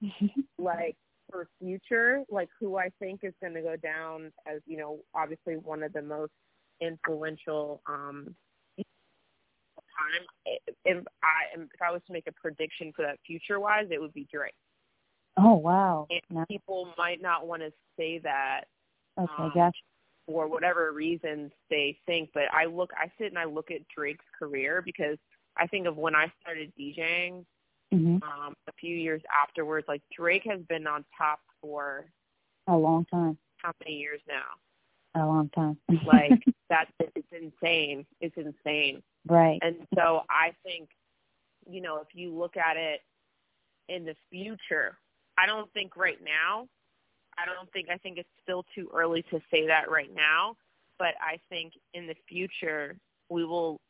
like 0.58 0.96
for 1.30 1.48
future, 1.60 2.22
like 2.30 2.48
who 2.58 2.76
I 2.76 2.90
think 2.98 3.20
is 3.22 3.34
going 3.40 3.54
to 3.54 3.62
go 3.62 3.76
down 3.76 4.32
as 4.46 4.60
you 4.66 4.76
know, 4.76 4.98
obviously 5.14 5.56
one 5.56 5.82
of 5.82 5.92
the 5.92 6.02
most 6.02 6.32
influential 6.80 7.80
um 7.86 8.34
time. 9.96 10.26
If 10.84 11.04
I 11.22 11.58
if 11.60 11.82
I 11.82 11.90
was 11.90 12.02
to 12.06 12.12
make 12.12 12.26
a 12.26 12.32
prediction 12.32 12.92
for 12.94 13.02
that 13.02 13.18
future 13.26 13.58
wise, 13.60 13.86
it 13.90 14.00
would 14.00 14.12
be 14.14 14.26
Drake. 14.32 14.54
oh 15.36 15.54
wow. 15.54 16.06
And 16.30 16.46
people 16.48 16.88
might 16.98 17.20
not 17.22 17.46
want 17.46 17.62
to 17.62 17.72
say 17.98 18.18
that 18.20 18.64
Okay, 19.18 19.32
um, 19.44 19.52
gotcha. 19.54 19.78
for 20.26 20.46
whatever 20.46 20.92
reasons 20.92 21.50
they 21.70 21.98
think, 22.06 22.30
but 22.34 22.44
I 22.52 22.66
look, 22.66 22.90
I 22.96 23.10
sit 23.18 23.28
and 23.28 23.38
I 23.38 23.44
look 23.44 23.70
at 23.70 23.80
Drake's 23.96 24.24
career 24.38 24.82
because 24.84 25.16
I 25.56 25.66
think 25.66 25.86
of 25.86 25.96
when 25.96 26.14
I 26.14 26.30
started 26.42 26.72
DJing 26.78 27.44
Mhm. 27.94 28.20
um, 28.22 28.54
a 28.68 28.72
few 28.72 28.94
years 28.94 29.22
afterwards. 29.32 29.86
Like 29.88 30.02
Drake 30.14 30.42
has 30.44 30.60
been 30.62 30.86
on 30.86 31.04
top 31.16 31.40
for 31.62 32.04
A 32.66 32.76
long 32.76 33.04
time. 33.06 33.38
how 33.58 33.72
many 33.80 33.96
years 33.96 34.20
now? 34.28 34.44
A 35.16 35.24
long 35.24 35.48
time. 35.54 35.78
Like 36.06 36.44
that's 36.68 36.90
it's 37.00 37.26
insane. 37.32 38.04
It's 38.20 38.36
insane. 38.36 39.02
right. 39.26 39.58
And 39.62 39.76
so 39.94 40.22
I 40.28 40.52
think, 40.62 40.90
you 41.68 41.80
know, 41.80 41.96
if 41.98 42.08
you 42.12 42.36
look 42.36 42.56
at 42.58 42.76
it 42.76 43.00
in 43.88 44.04
the 44.04 44.14
future, 44.30 44.98
I 45.38 45.46
don't 45.46 45.72
think 45.72 45.96
right 45.96 46.18
now. 46.22 46.68
I 47.38 47.46
don't 47.46 47.70
think 47.72 47.88
I 47.90 47.96
think 47.96 48.18
it's 48.18 48.28
still 48.42 48.64
too 48.74 48.90
early 48.94 49.22
to 49.30 49.40
say 49.50 49.66
that 49.68 49.90
right 49.90 50.14
now, 50.14 50.54
but 50.98 51.14
I 51.20 51.38
think 51.48 51.72
in 51.94 52.06
the 52.06 52.14
future 52.28 52.96
we 53.30 53.44
will 53.44 53.80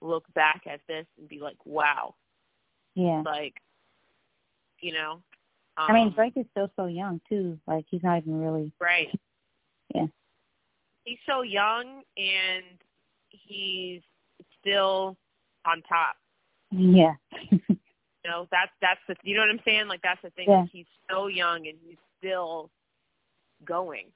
look 0.00 0.24
back 0.34 0.62
at 0.68 0.80
this 0.88 1.06
and 1.18 1.28
be 1.28 1.38
like, 1.40 1.56
wow, 1.64 2.14
Yeah. 2.96 3.22
like, 3.24 3.54
you 4.80 4.92
know. 4.92 5.22
I 5.76 5.92
mean, 5.92 6.08
um, 6.08 6.14
Drake 6.14 6.34
is 6.36 6.46
still 6.52 6.70
so 6.76 6.86
young 6.86 7.20
too. 7.28 7.58
Like 7.66 7.84
he's 7.90 8.02
not 8.02 8.18
even 8.18 8.40
really. 8.40 8.72
Right. 8.80 9.08
Yeah. 9.94 10.06
He's 11.04 11.18
so 11.26 11.42
young 11.42 12.02
and 12.16 12.64
he's 13.30 14.02
still 14.60 15.16
on 15.66 15.82
top. 15.82 16.16
Yeah. 16.70 17.14
You 18.24 18.30
know, 18.30 18.48
that's 18.50 18.70
that's 18.80 19.00
the 19.06 19.16
you 19.22 19.36
know 19.36 19.42
what 19.42 19.50
I'm 19.50 19.60
saying? 19.66 19.86
Like 19.86 20.00
that's 20.02 20.22
the 20.22 20.30
thing. 20.30 20.46
Yeah. 20.48 20.64
He's 20.72 20.86
so 21.10 21.26
young 21.26 21.66
and 21.66 21.76
he's 21.84 21.98
still 22.18 22.70
going. 23.64 24.06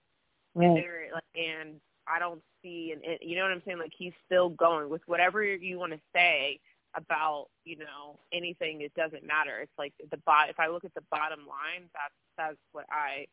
right. 0.55 0.75
There 0.75 1.09
like 1.13 1.25
and 1.37 1.75
I 2.07 2.19
don't 2.19 2.41
see 2.63 2.95
and 2.95 3.03
you 3.21 3.37
know 3.37 3.43
what 3.43 3.53
I'm 3.53 3.63
saying? 3.67 3.79
Like 3.79 3.93
he's 3.97 4.15
still 4.25 4.49
going 4.49 4.89
with 4.89 5.03
whatever 5.07 5.45
you 5.45 5.79
want 5.79 5.93
to 5.93 6.01
say 6.15 6.59
about, 6.95 7.49
you 7.67 7.77
know, 7.77 8.19
anything 8.33 8.81
it 8.81 8.95
doesn't 8.95 9.27
matter. 9.27 9.61
It's 9.61 9.79
like 9.79 9.93
the 10.11 10.17
bot 10.25 10.49
if 10.49 10.59
I 10.59 10.69
look 10.69 10.87
at 10.87 10.95
the 10.95 11.05
bottom 11.11 11.41
line, 11.41 11.91
that's 11.93 12.15
that's 12.39 12.59
what 12.73 12.87
I 12.91 13.27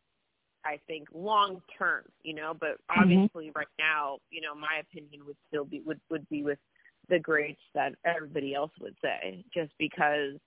I 0.65 0.80
think 0.88 1.08
long 1.13 1.62
term, 1.78 2.04
you 2.23 2.34
know, 2.34 2.54
but 2.60 2.78
Mm-hmm. 2.91 3.01
obviously 3.01 3.51
right 3.56 3.67
now, 3.80 4.19
you 4.32 4.41
know, 4.41 4.56
my 4.56 4.78
opinion 4.82 5.25
would 5.25 5.38
still 5.47 5.65
be 5.65 5.82
would 5.82 5.99
would 6.10 6.28
be 6.30 6.43
with 6.43 6.60
the 7.08 7.19
greats 7.19 7.62
that 7.75 7.93
everybody 8.04 8.56
else 8.56 8.71
would 8.82 8.95
say, 9.01 9.45
just 9.54 9.71
because 9.78 10.39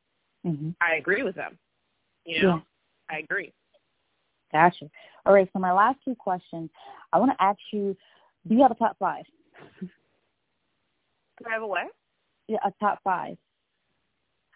Mhm. 0.45 0.75
I 0.81 0.97
agree 0.97 1.23
with 1.23 1.37
them. 1.37 1.59
You 2.25 2.43
know, 2.43 2.57
Yeah. 2.57 2.61
I 3.11 3.19
agree. 3.19 3.53
Gotcha. 4.53 4.91
All 5.25 5.33
right. 5.35 5.49
So 5.53 5.59
my 5.59 5.73
last 5.73 6.03
two 6.05 6.15
questions, 6.15 6.71
I 7.13 7.19
want 7.19 7.31
to 7.33 7.43
ask 7.43 7.61
you: 7.73 7.97
Do 8.47 8.55
you 8.55 8.63
have 8.63 8.71
a 8.73 8.75
top 8.77 8.97
five? 8.99 9.25
Do 9.81 11.45
I 11.47 11.53
have 11.53 11.63
a 11.63 11.67
what? 11.67 11.93
Yeah, 12.49 12.59
a 12.65 12.73
top 12.81 13.03
five. 13.03 13.39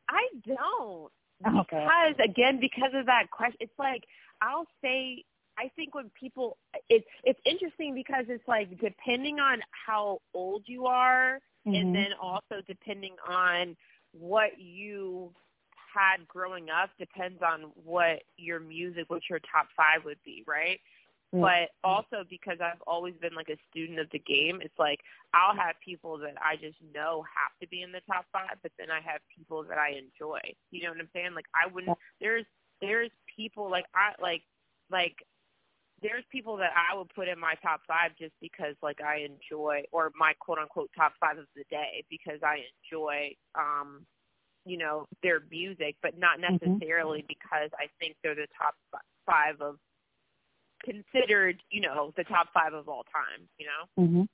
I 0.09 0.29
don't. 0.47 1.13
Okay. 1.47 1.85
Because 1.85 2.17
again, 2.25 2.59
because 2.61 2.95
of 2.95 3.07
that 3.07 3.31
question, 3.31 3.59
it's 3.61 3.79
like 3.79 4.05
I'll 4.41 4.67
say. 4.83 5.25
I 5.63 5.71
think 5.77 5.95
when 5.95 6.11
people 6.19 6.57
it's 6.89 7.07
it's 7.23 7.39
interesting 7.45 7.95
because 7.95 8.25
it's 8.29 8.47
like 8.49 8.81
depending 8.81 9.39
on 9.39 9.61
how 9.87 10.21
old 10.35 10.63
you 10.67 10.87
are 10.87 11.39
mm-hmm. 11.67 11.75
and 11.75 11.95
then 11.95 12.09
also 12.21 12.63
depending 12.67 13.15
on 13.29 13.77
what 14.13 14.59
you 14.59 15.33
had 15.95 16.27
growing 16.27 16.69
up 16.69 16.91
depends 16.99 17.43
on 17.43 17.71
what 17.85 18.23
your 18.37 18.59
music, 18.59 19.05
what 19.09 19.23
your 19.31 19.39
top 19.41 19.69
five 19.77 20.05
would 20.05 20.19
be, 20.25 20.43
right? 20.49 20.81
Mm-hmm. 21.33 21.43
But 21.43 21.71
also 21.85 22.25
because 22.29 22.59
I've 22.61 22.83
always 22.87 23.15
been 23.21 23.35
like 23.35 23.49
a 23.49 23.57
student 23.71 24.01
of 24.01 24.09
the 24.11 24.19
game, 24.19 24.61
it's 24.63 24.79
like 24.79 24.99
I'll 25.33 25.55
have 25.55 25.77
people 25.85 26.19
that 26.19 26.35
I 26.43 26.57
just 26.57 26.79
know 26.93 27.23
have 27.23 27.53
to 27.61 27.69
be 27.69 27.83
in 27.83 27.93
the 27.93 28.03
top 28.11 28.25
five, 28.33 28.59
but 28.63 28.73
then 28.79 28.91
I 28.91 29.01
have 29.01 29.21
people 29.37 29.63
that 29.65 29.79
I 29.79 29.91
enjoy. 29.91 30.41
You 30.73 30.83
know 30.83 30.91
what 30.91 31.01
I'm 31.01 31.09
saying? 31.15 31.35
Like 31.35 31.47
I 31.55 31.73
wouldn't. 31.73 31.97
There's 32.21 32.47
there's 32.81 33.11
people 33.37 33.71
like 33.71 33.87
I 33.95 34.21
like 34.21 34.43
like 34.91 35.17
there's 36.03 36.25
people 36.31 36.57
that 36.57 36.73
I 36.77 36.97
would 36.97 37.09
put 37.15 37.29
in 37.29 37.39
my 37.39 37.55
top 37.63 37.81
five 37.87 38.11
just 38.19 38.35
because 38.41 38.75
like 38.83 39.01
I 39.01 39.27
enjoy 39.27 39.83
or 39.93 40.11
my 40.19 40.33
quote 40.41 40.59
unquote 40.59 40.91
top 40.97 41.13
five 41.21 41.39
of 41.39 41.47
the 41.55 41.65
day 41.71 42.05
because 42.11 42.41
I 42.43 42.61
enjoy 42.91 43.35
um 43.55 44.05
you 44.65 44.77
know 44.77 45.07
their 45.23 45.41
music 45.51 45.97
but 46.03 46.19
not 46.19 46.41
mm-hmm. 46.41 46.57
necessarily 46.57 47.21
mm-hmm. 47.21 47.29
because 47.29 47.71
I 47.79 47.87
think 48.01 48.17
they're 48.23 48.35
the 48.35 48.49
top 48.59 48.75
five 49.27 49.61
of 49.61 49.77
considered 50.85 51.63
you 51.71 51.81
know 51.81 52.13
the 52.17 52.25
top 52.25 52.49
five 52.53 52.75
of 52.75 52.89
all 52.89 53.05
time 53.05 53.49
you 53.59 53.67
know 53.67 54.05
mhm 54.05 54.29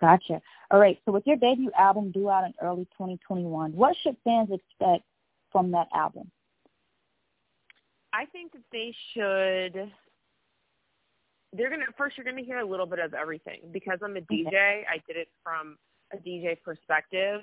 gotcha 0.00 0.40
all 0.70 0.80
right 0.80 0.98
so 1.04 1.12
with 1.12 1.26
your 1.26 1.36
debut 1.36 1.70
album 1.78 2.10
due 2.10 2.30
out 2.30 2.44
in 2.44 2.54
early 2.62 2.84
2021 2.96 3.72
what 3.72 3.94
should 4.02 4.16
fans 4.24 4.48
expect 4.50 5.04
from 5.52 5.70
that 5.70 5.86
album 5.94 6.30
I 8.14 8.26
think 8.26 8.52
that 8.52 8.62
they 8.72 8.94
should 9.14 9.90
they're 11.52 11.70
gonna 11.70 11.86
first 11.96 12.16
you're 12.16 12.24
gonna 12.24 12.42
hear 12.42 12.58
a 12.58 12.66
little 12.66 12.86
bit 12.86 12.98
of 12.98 13.14
everything 13.14 13.60
because 13.72 13.98
I'm 14.02 14.16
a 14.16 14.20
DJ. 14.20 14.82
I 14.88 14.98
did 15.06 15.16
it 15.16 15.28
from 15.42 15.76
a 16.12 16.16
DJ 16.16 16.60
perspective, 16.62 17.42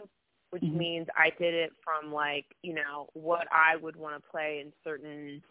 which 0.49 0.63
mm-hmm. 0.63 0.77
means 0.77 1.07
I 1.15 1.31
did 1.37 1.53
it 1.53 1.71
from 1.83 2.11
like 2.11 2.45
you 2.63 2.73
know 2.73 3.07
what 3.13 3.47
I 3.51 3.75
would 3.75 3.95
want 3.95 4.21
to 4.21 4.29
play 4.29 4.61
in 4.65 4.73
certain 4.83 5.43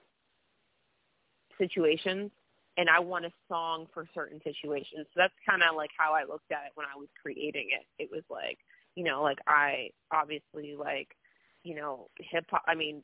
situations, 1.57 2.31
and 2.77 2.89
I 2.89 2.99
want 2.99 3.27
a 3.27 3.31
song 3.49 3.87
for 3.95 4.07
certain 4.15 4.41
situations. 4.43 5.07
So 5.15 5.17
that's 5.17 5.35
kind 5.49 5.63
of 5.63 5.77
like 5.77 5.91
how 5.97 6.13
I 6.13 6.23
looked 6.23 6.51
at 6.51 6.67
it 6.67 6.73
when 6.75 6.87
I 6.87 6.99
was 6.99 7.09
creating 7.21 7.69
it. 7.71 8.03
It 8.03 8.11
was 8.11 8.25
like 8.29 8.59
you 8.97 9.05
know 9.05 9.23
like 9.23 9.39
I 9.47 9.91
obviously 10.13 10.75
like 10.77 11.09
you 11.63 11.77
know 11.77 12.09
hip 12.19 12.47
hop. 12.51 12.65
I 12.67 12.75
mean 12.75 13.03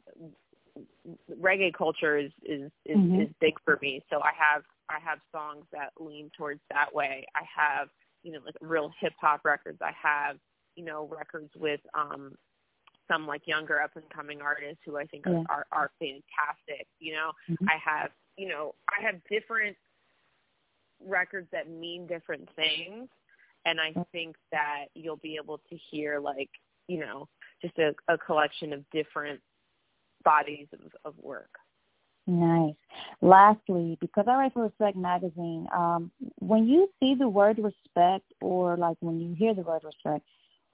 reggae 1.30 1.72
culture 1.72 2.18
is 2.18 2.32
is 2.42 2.72
is, 2.84 2.96
mm-hmm. 2.96 3.20
is 3.22 3.28
big 3.40 3.54
for 3.64 3.78
me. 3.80 4.02
So 4.10 4.20
I 4.20 4.32
have 4.36 4.64
I 4.88 4.98
have 5.04 5.18
songs 5.32 5.64
that 5.72 5.90
lean 5.98 6.30
towards 6.36 6.60
that 6.70 6.94
way. 6.94 7.26
I 7.34 7.42
have 7.54 7.88
you 8.22 8.32
know 8.32 8.40
like 8.44 8.56
real 8.60 8.90
hip 9.00 9.12
hop 9.20 9.44
records. 9.44 9.78
I 9.80 9.92
have 10.00 10.36
you 10.76 10.84
know 10.84 11.08
records 11.10 11.50
with 11.56 11.80
um 11.94 12.34
some 13.08 13.26
like 13.26 13.46
younger 13.46 13.80
up 13.80 13.92
and 13.96 14.08
coming 14.10 14.40
artists 14.40 14.80
who 14.84 14.96
I 14.96 15.04
think 15.04 15.24
yeah. 15.26 15.42
are, 15.48 15.48
are 15.50 15.66
are 15.72 15.90
fantastic. 15.98 16.86
You 17.00 17.14
know, 17.14 17.32
mm-hmm. 17.50 17.66
I 17.68 17.76
have 17.84 18.10
you 18.36 18.48
know 18.48 18.74
I 18.90 19.04
have 19.04 19.16
different 19.30 19.76
records 21.04 21.48
that 21.52 21.68
mean 21.68 22.06
different 22.06 22.48
things, 22.56 23.08
and 23.64 23.80
I 23.80 23.92
think 24.12 24.36
that 24.52 24.86
you'll 24.94 25.16
be 25.16 25.38
able 25.42 25.58
to 25.70 25.76
hear 25.90 26.18
like 26.20 26.50
you 26.88 26.98
know 26.98 27.28
just 27.62 27.78
a, 27.78 27.94
a 28.08 28.18
collection 28.18 28.72
of 28.72 28.88
different 28.90 29.40
bodies 30.24 30.66
of, 30.72 30.80
of 31.04 31.14
work. 31.22 31.50
Nice. 32.26 32.74
Lastly, 33.20 33.98
because 34.00 34.24
I 34.28 34.34
write 34.36 34.54
for 34.54 34.62
Respect 34.62 34.96
magazine, 34.96 35.66
um, 35.74 36.10
when 36.38 36.66
you 36.66 36.88
see 36.98 37.14
the 37.14 37.28
word 37.28 37.58
respect 37.58 38.24
or 38.40 38.76
like 38.76 38.96
when 39.00 39.20
you 39.20 39.34
hear 39.34 39.54
the 39.54 39.62
word 39.62 39.82
respect, 39.84 40.24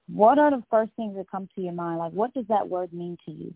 what 0.09 0.39
are 0.39 0.51
the 0.51 0.63
first 0.71 0.93
things 0.97 1.17
that 1.17 1.31
come 1.31 1.49
to 1.55 1.61
your 1.61 1.73
mind? 1.73 1.99
Like 1.99 2.13
what 2.13 2.33
does 2.35 2.47
that 2.49 2.69
word 2.69 2.93
mean 2.93 3.17
to 3.27 3.33
you? 3.33 3.55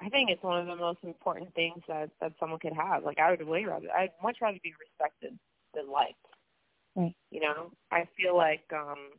I 0.00 0.08
think 0.08 0.30
it's 0.30 0.42
one 0.42 0.60
of 0.60 0.66
the 0.66 0.76
most 0.76 0.98
important 1.02 1.52
things 1.54 1.82
that 1.88 2.10
that 2.20 2.32
someone 2.38 2.60
could 2.60 2.72
have. 2.72 3.02
Like 3.04 3.18
I 3.18 3.30
would 3.30 3.46
way 3.46 3.64
rather 3.64 3.90
I'd 3.90 4.12
much 4.22 4.38
rather 4.40 4.58
be 4.62 4.74
respected 4.78 5.36
than 5.74 5.90
liked. 5.90 6.14
Right. 6.94 7.14
You 7.30 7.40
know, 7.40 7.72
I 7.90 8.08
feel 8.16 8.36
like 8.36 8.64
um 8.72 9.10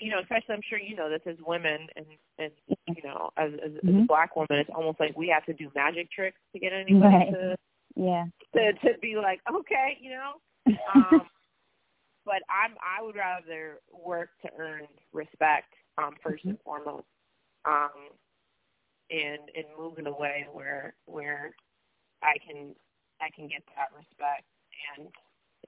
you 0.00 0.10
know, 0.10 0.20
especially 0.20 0.54
I'm 0.54 0.62
sure 0.68 0.78
you 0.78 0.96
know 0.96 1.10
this 1.10 1.20
as 1.26 1.36
women 1.46 1.86
and 1.96 2.06
and 2.38 2.50
you 2.88 3.02
know, 3.04 3.30
as 3.36 3.52
as, 3.64 3.70
mm-hmm. 3.70 3.88
as 3.88 4.04
a 4.04 4.06
black 4.06 4.34
woman, 4.36 4.58
it's 4.58 4.70
almost 4.74 4.98
like 4.98 5.16
we 5.16 5.28
have 5.28 5.44
to 5.46 5.52
do 5.52 5.70
magic 5.74 6.10
tricks 6.10 6.38
to 6.52 6.58
get 6.58 6.72
anybody 6.72 7.14
right. 7.14 7.30
to 7.30 7.56
yeah 7.96 8.24
to 8.54 8.72
to 8.72 8.98
be 9.00 9.16
like 9.16 9.40
okay, 9.52 9.98
you 10.00 10.10
know. 10.10 10.32
Um, 10.94 11.22
but 12.24 12.42
I'm 12.48 12.76
I 12.80 13.02
would 13.02 13.16
rather 13.16 13.80
work 13.92 14.30
to 14.42 14.50
earn 14.58 14.86
respect 15.12 15.72
um, 15.98 16.14
1st 16.24 16.32
mm-hmm. 16.32 16.48
and 16.50 16.58
foremost, 16.64 17.06
um, 17.64 17.90
and 19.10 19.40
and 19.54 19.66
move 19.78 19.98
in 19.98 20.06
a 20.06 20.16
way 20.16 20.46
where 20.52 20.94
where 21.06 21.54
I 22.22 22.34
can 22.46 22.74
I 23.20 23.28
can 23.34 23.48
get 23.48 23.62
that 23.76 23.88
respect, 23.96 24.44
and 24.96 25.08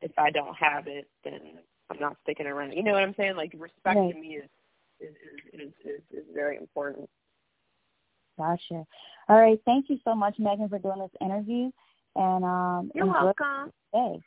if 0.00 0.12
I 0.18 0.30
don't 0.30 0.56
have 0.56 0.86
it, 0.86 1.08
then 1.22 1.58
I'm 1.90 2.00
not 2.00 2.16
sticking 2.22 2.46
around. 2.46 2.72
You 2.72 2.82
know 2.82 2.92
what 2.92 3.02
I'm 3.02 3.14
saying? 3.16 3.36
Like 3.36 3.52
respect 3.56 3.96
right. 3.98 4.12
to 4.12 4.18
me 4.20 4.36
is 4.36 4.50
is, 5.00 5.14
is 5.52 5.72
is 5.84 6.00
is 6.10 6.24
very 6.34 6.56
important. 6.56 7.08
Gotcha. 8.38 8.84
All 9.28 9.40
right. 9.40 9.60
Thank 9.64 9.90
you 9.90 9.98
so 10.04 10.14
much, 10.14 10.38
Megan, 10.38 10.68
for 10.68 10.78
doing 10.78 11.00
this 11.00 11.10
interview. 11.20 11.70
And 12.16 12.44
um, 12.44 12.90
you're 12.94 13.06
welcome. 13.06 13.72
Hey. 13.92 14.20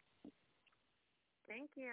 Thank 1.48 1.70
you. 1.76 1.92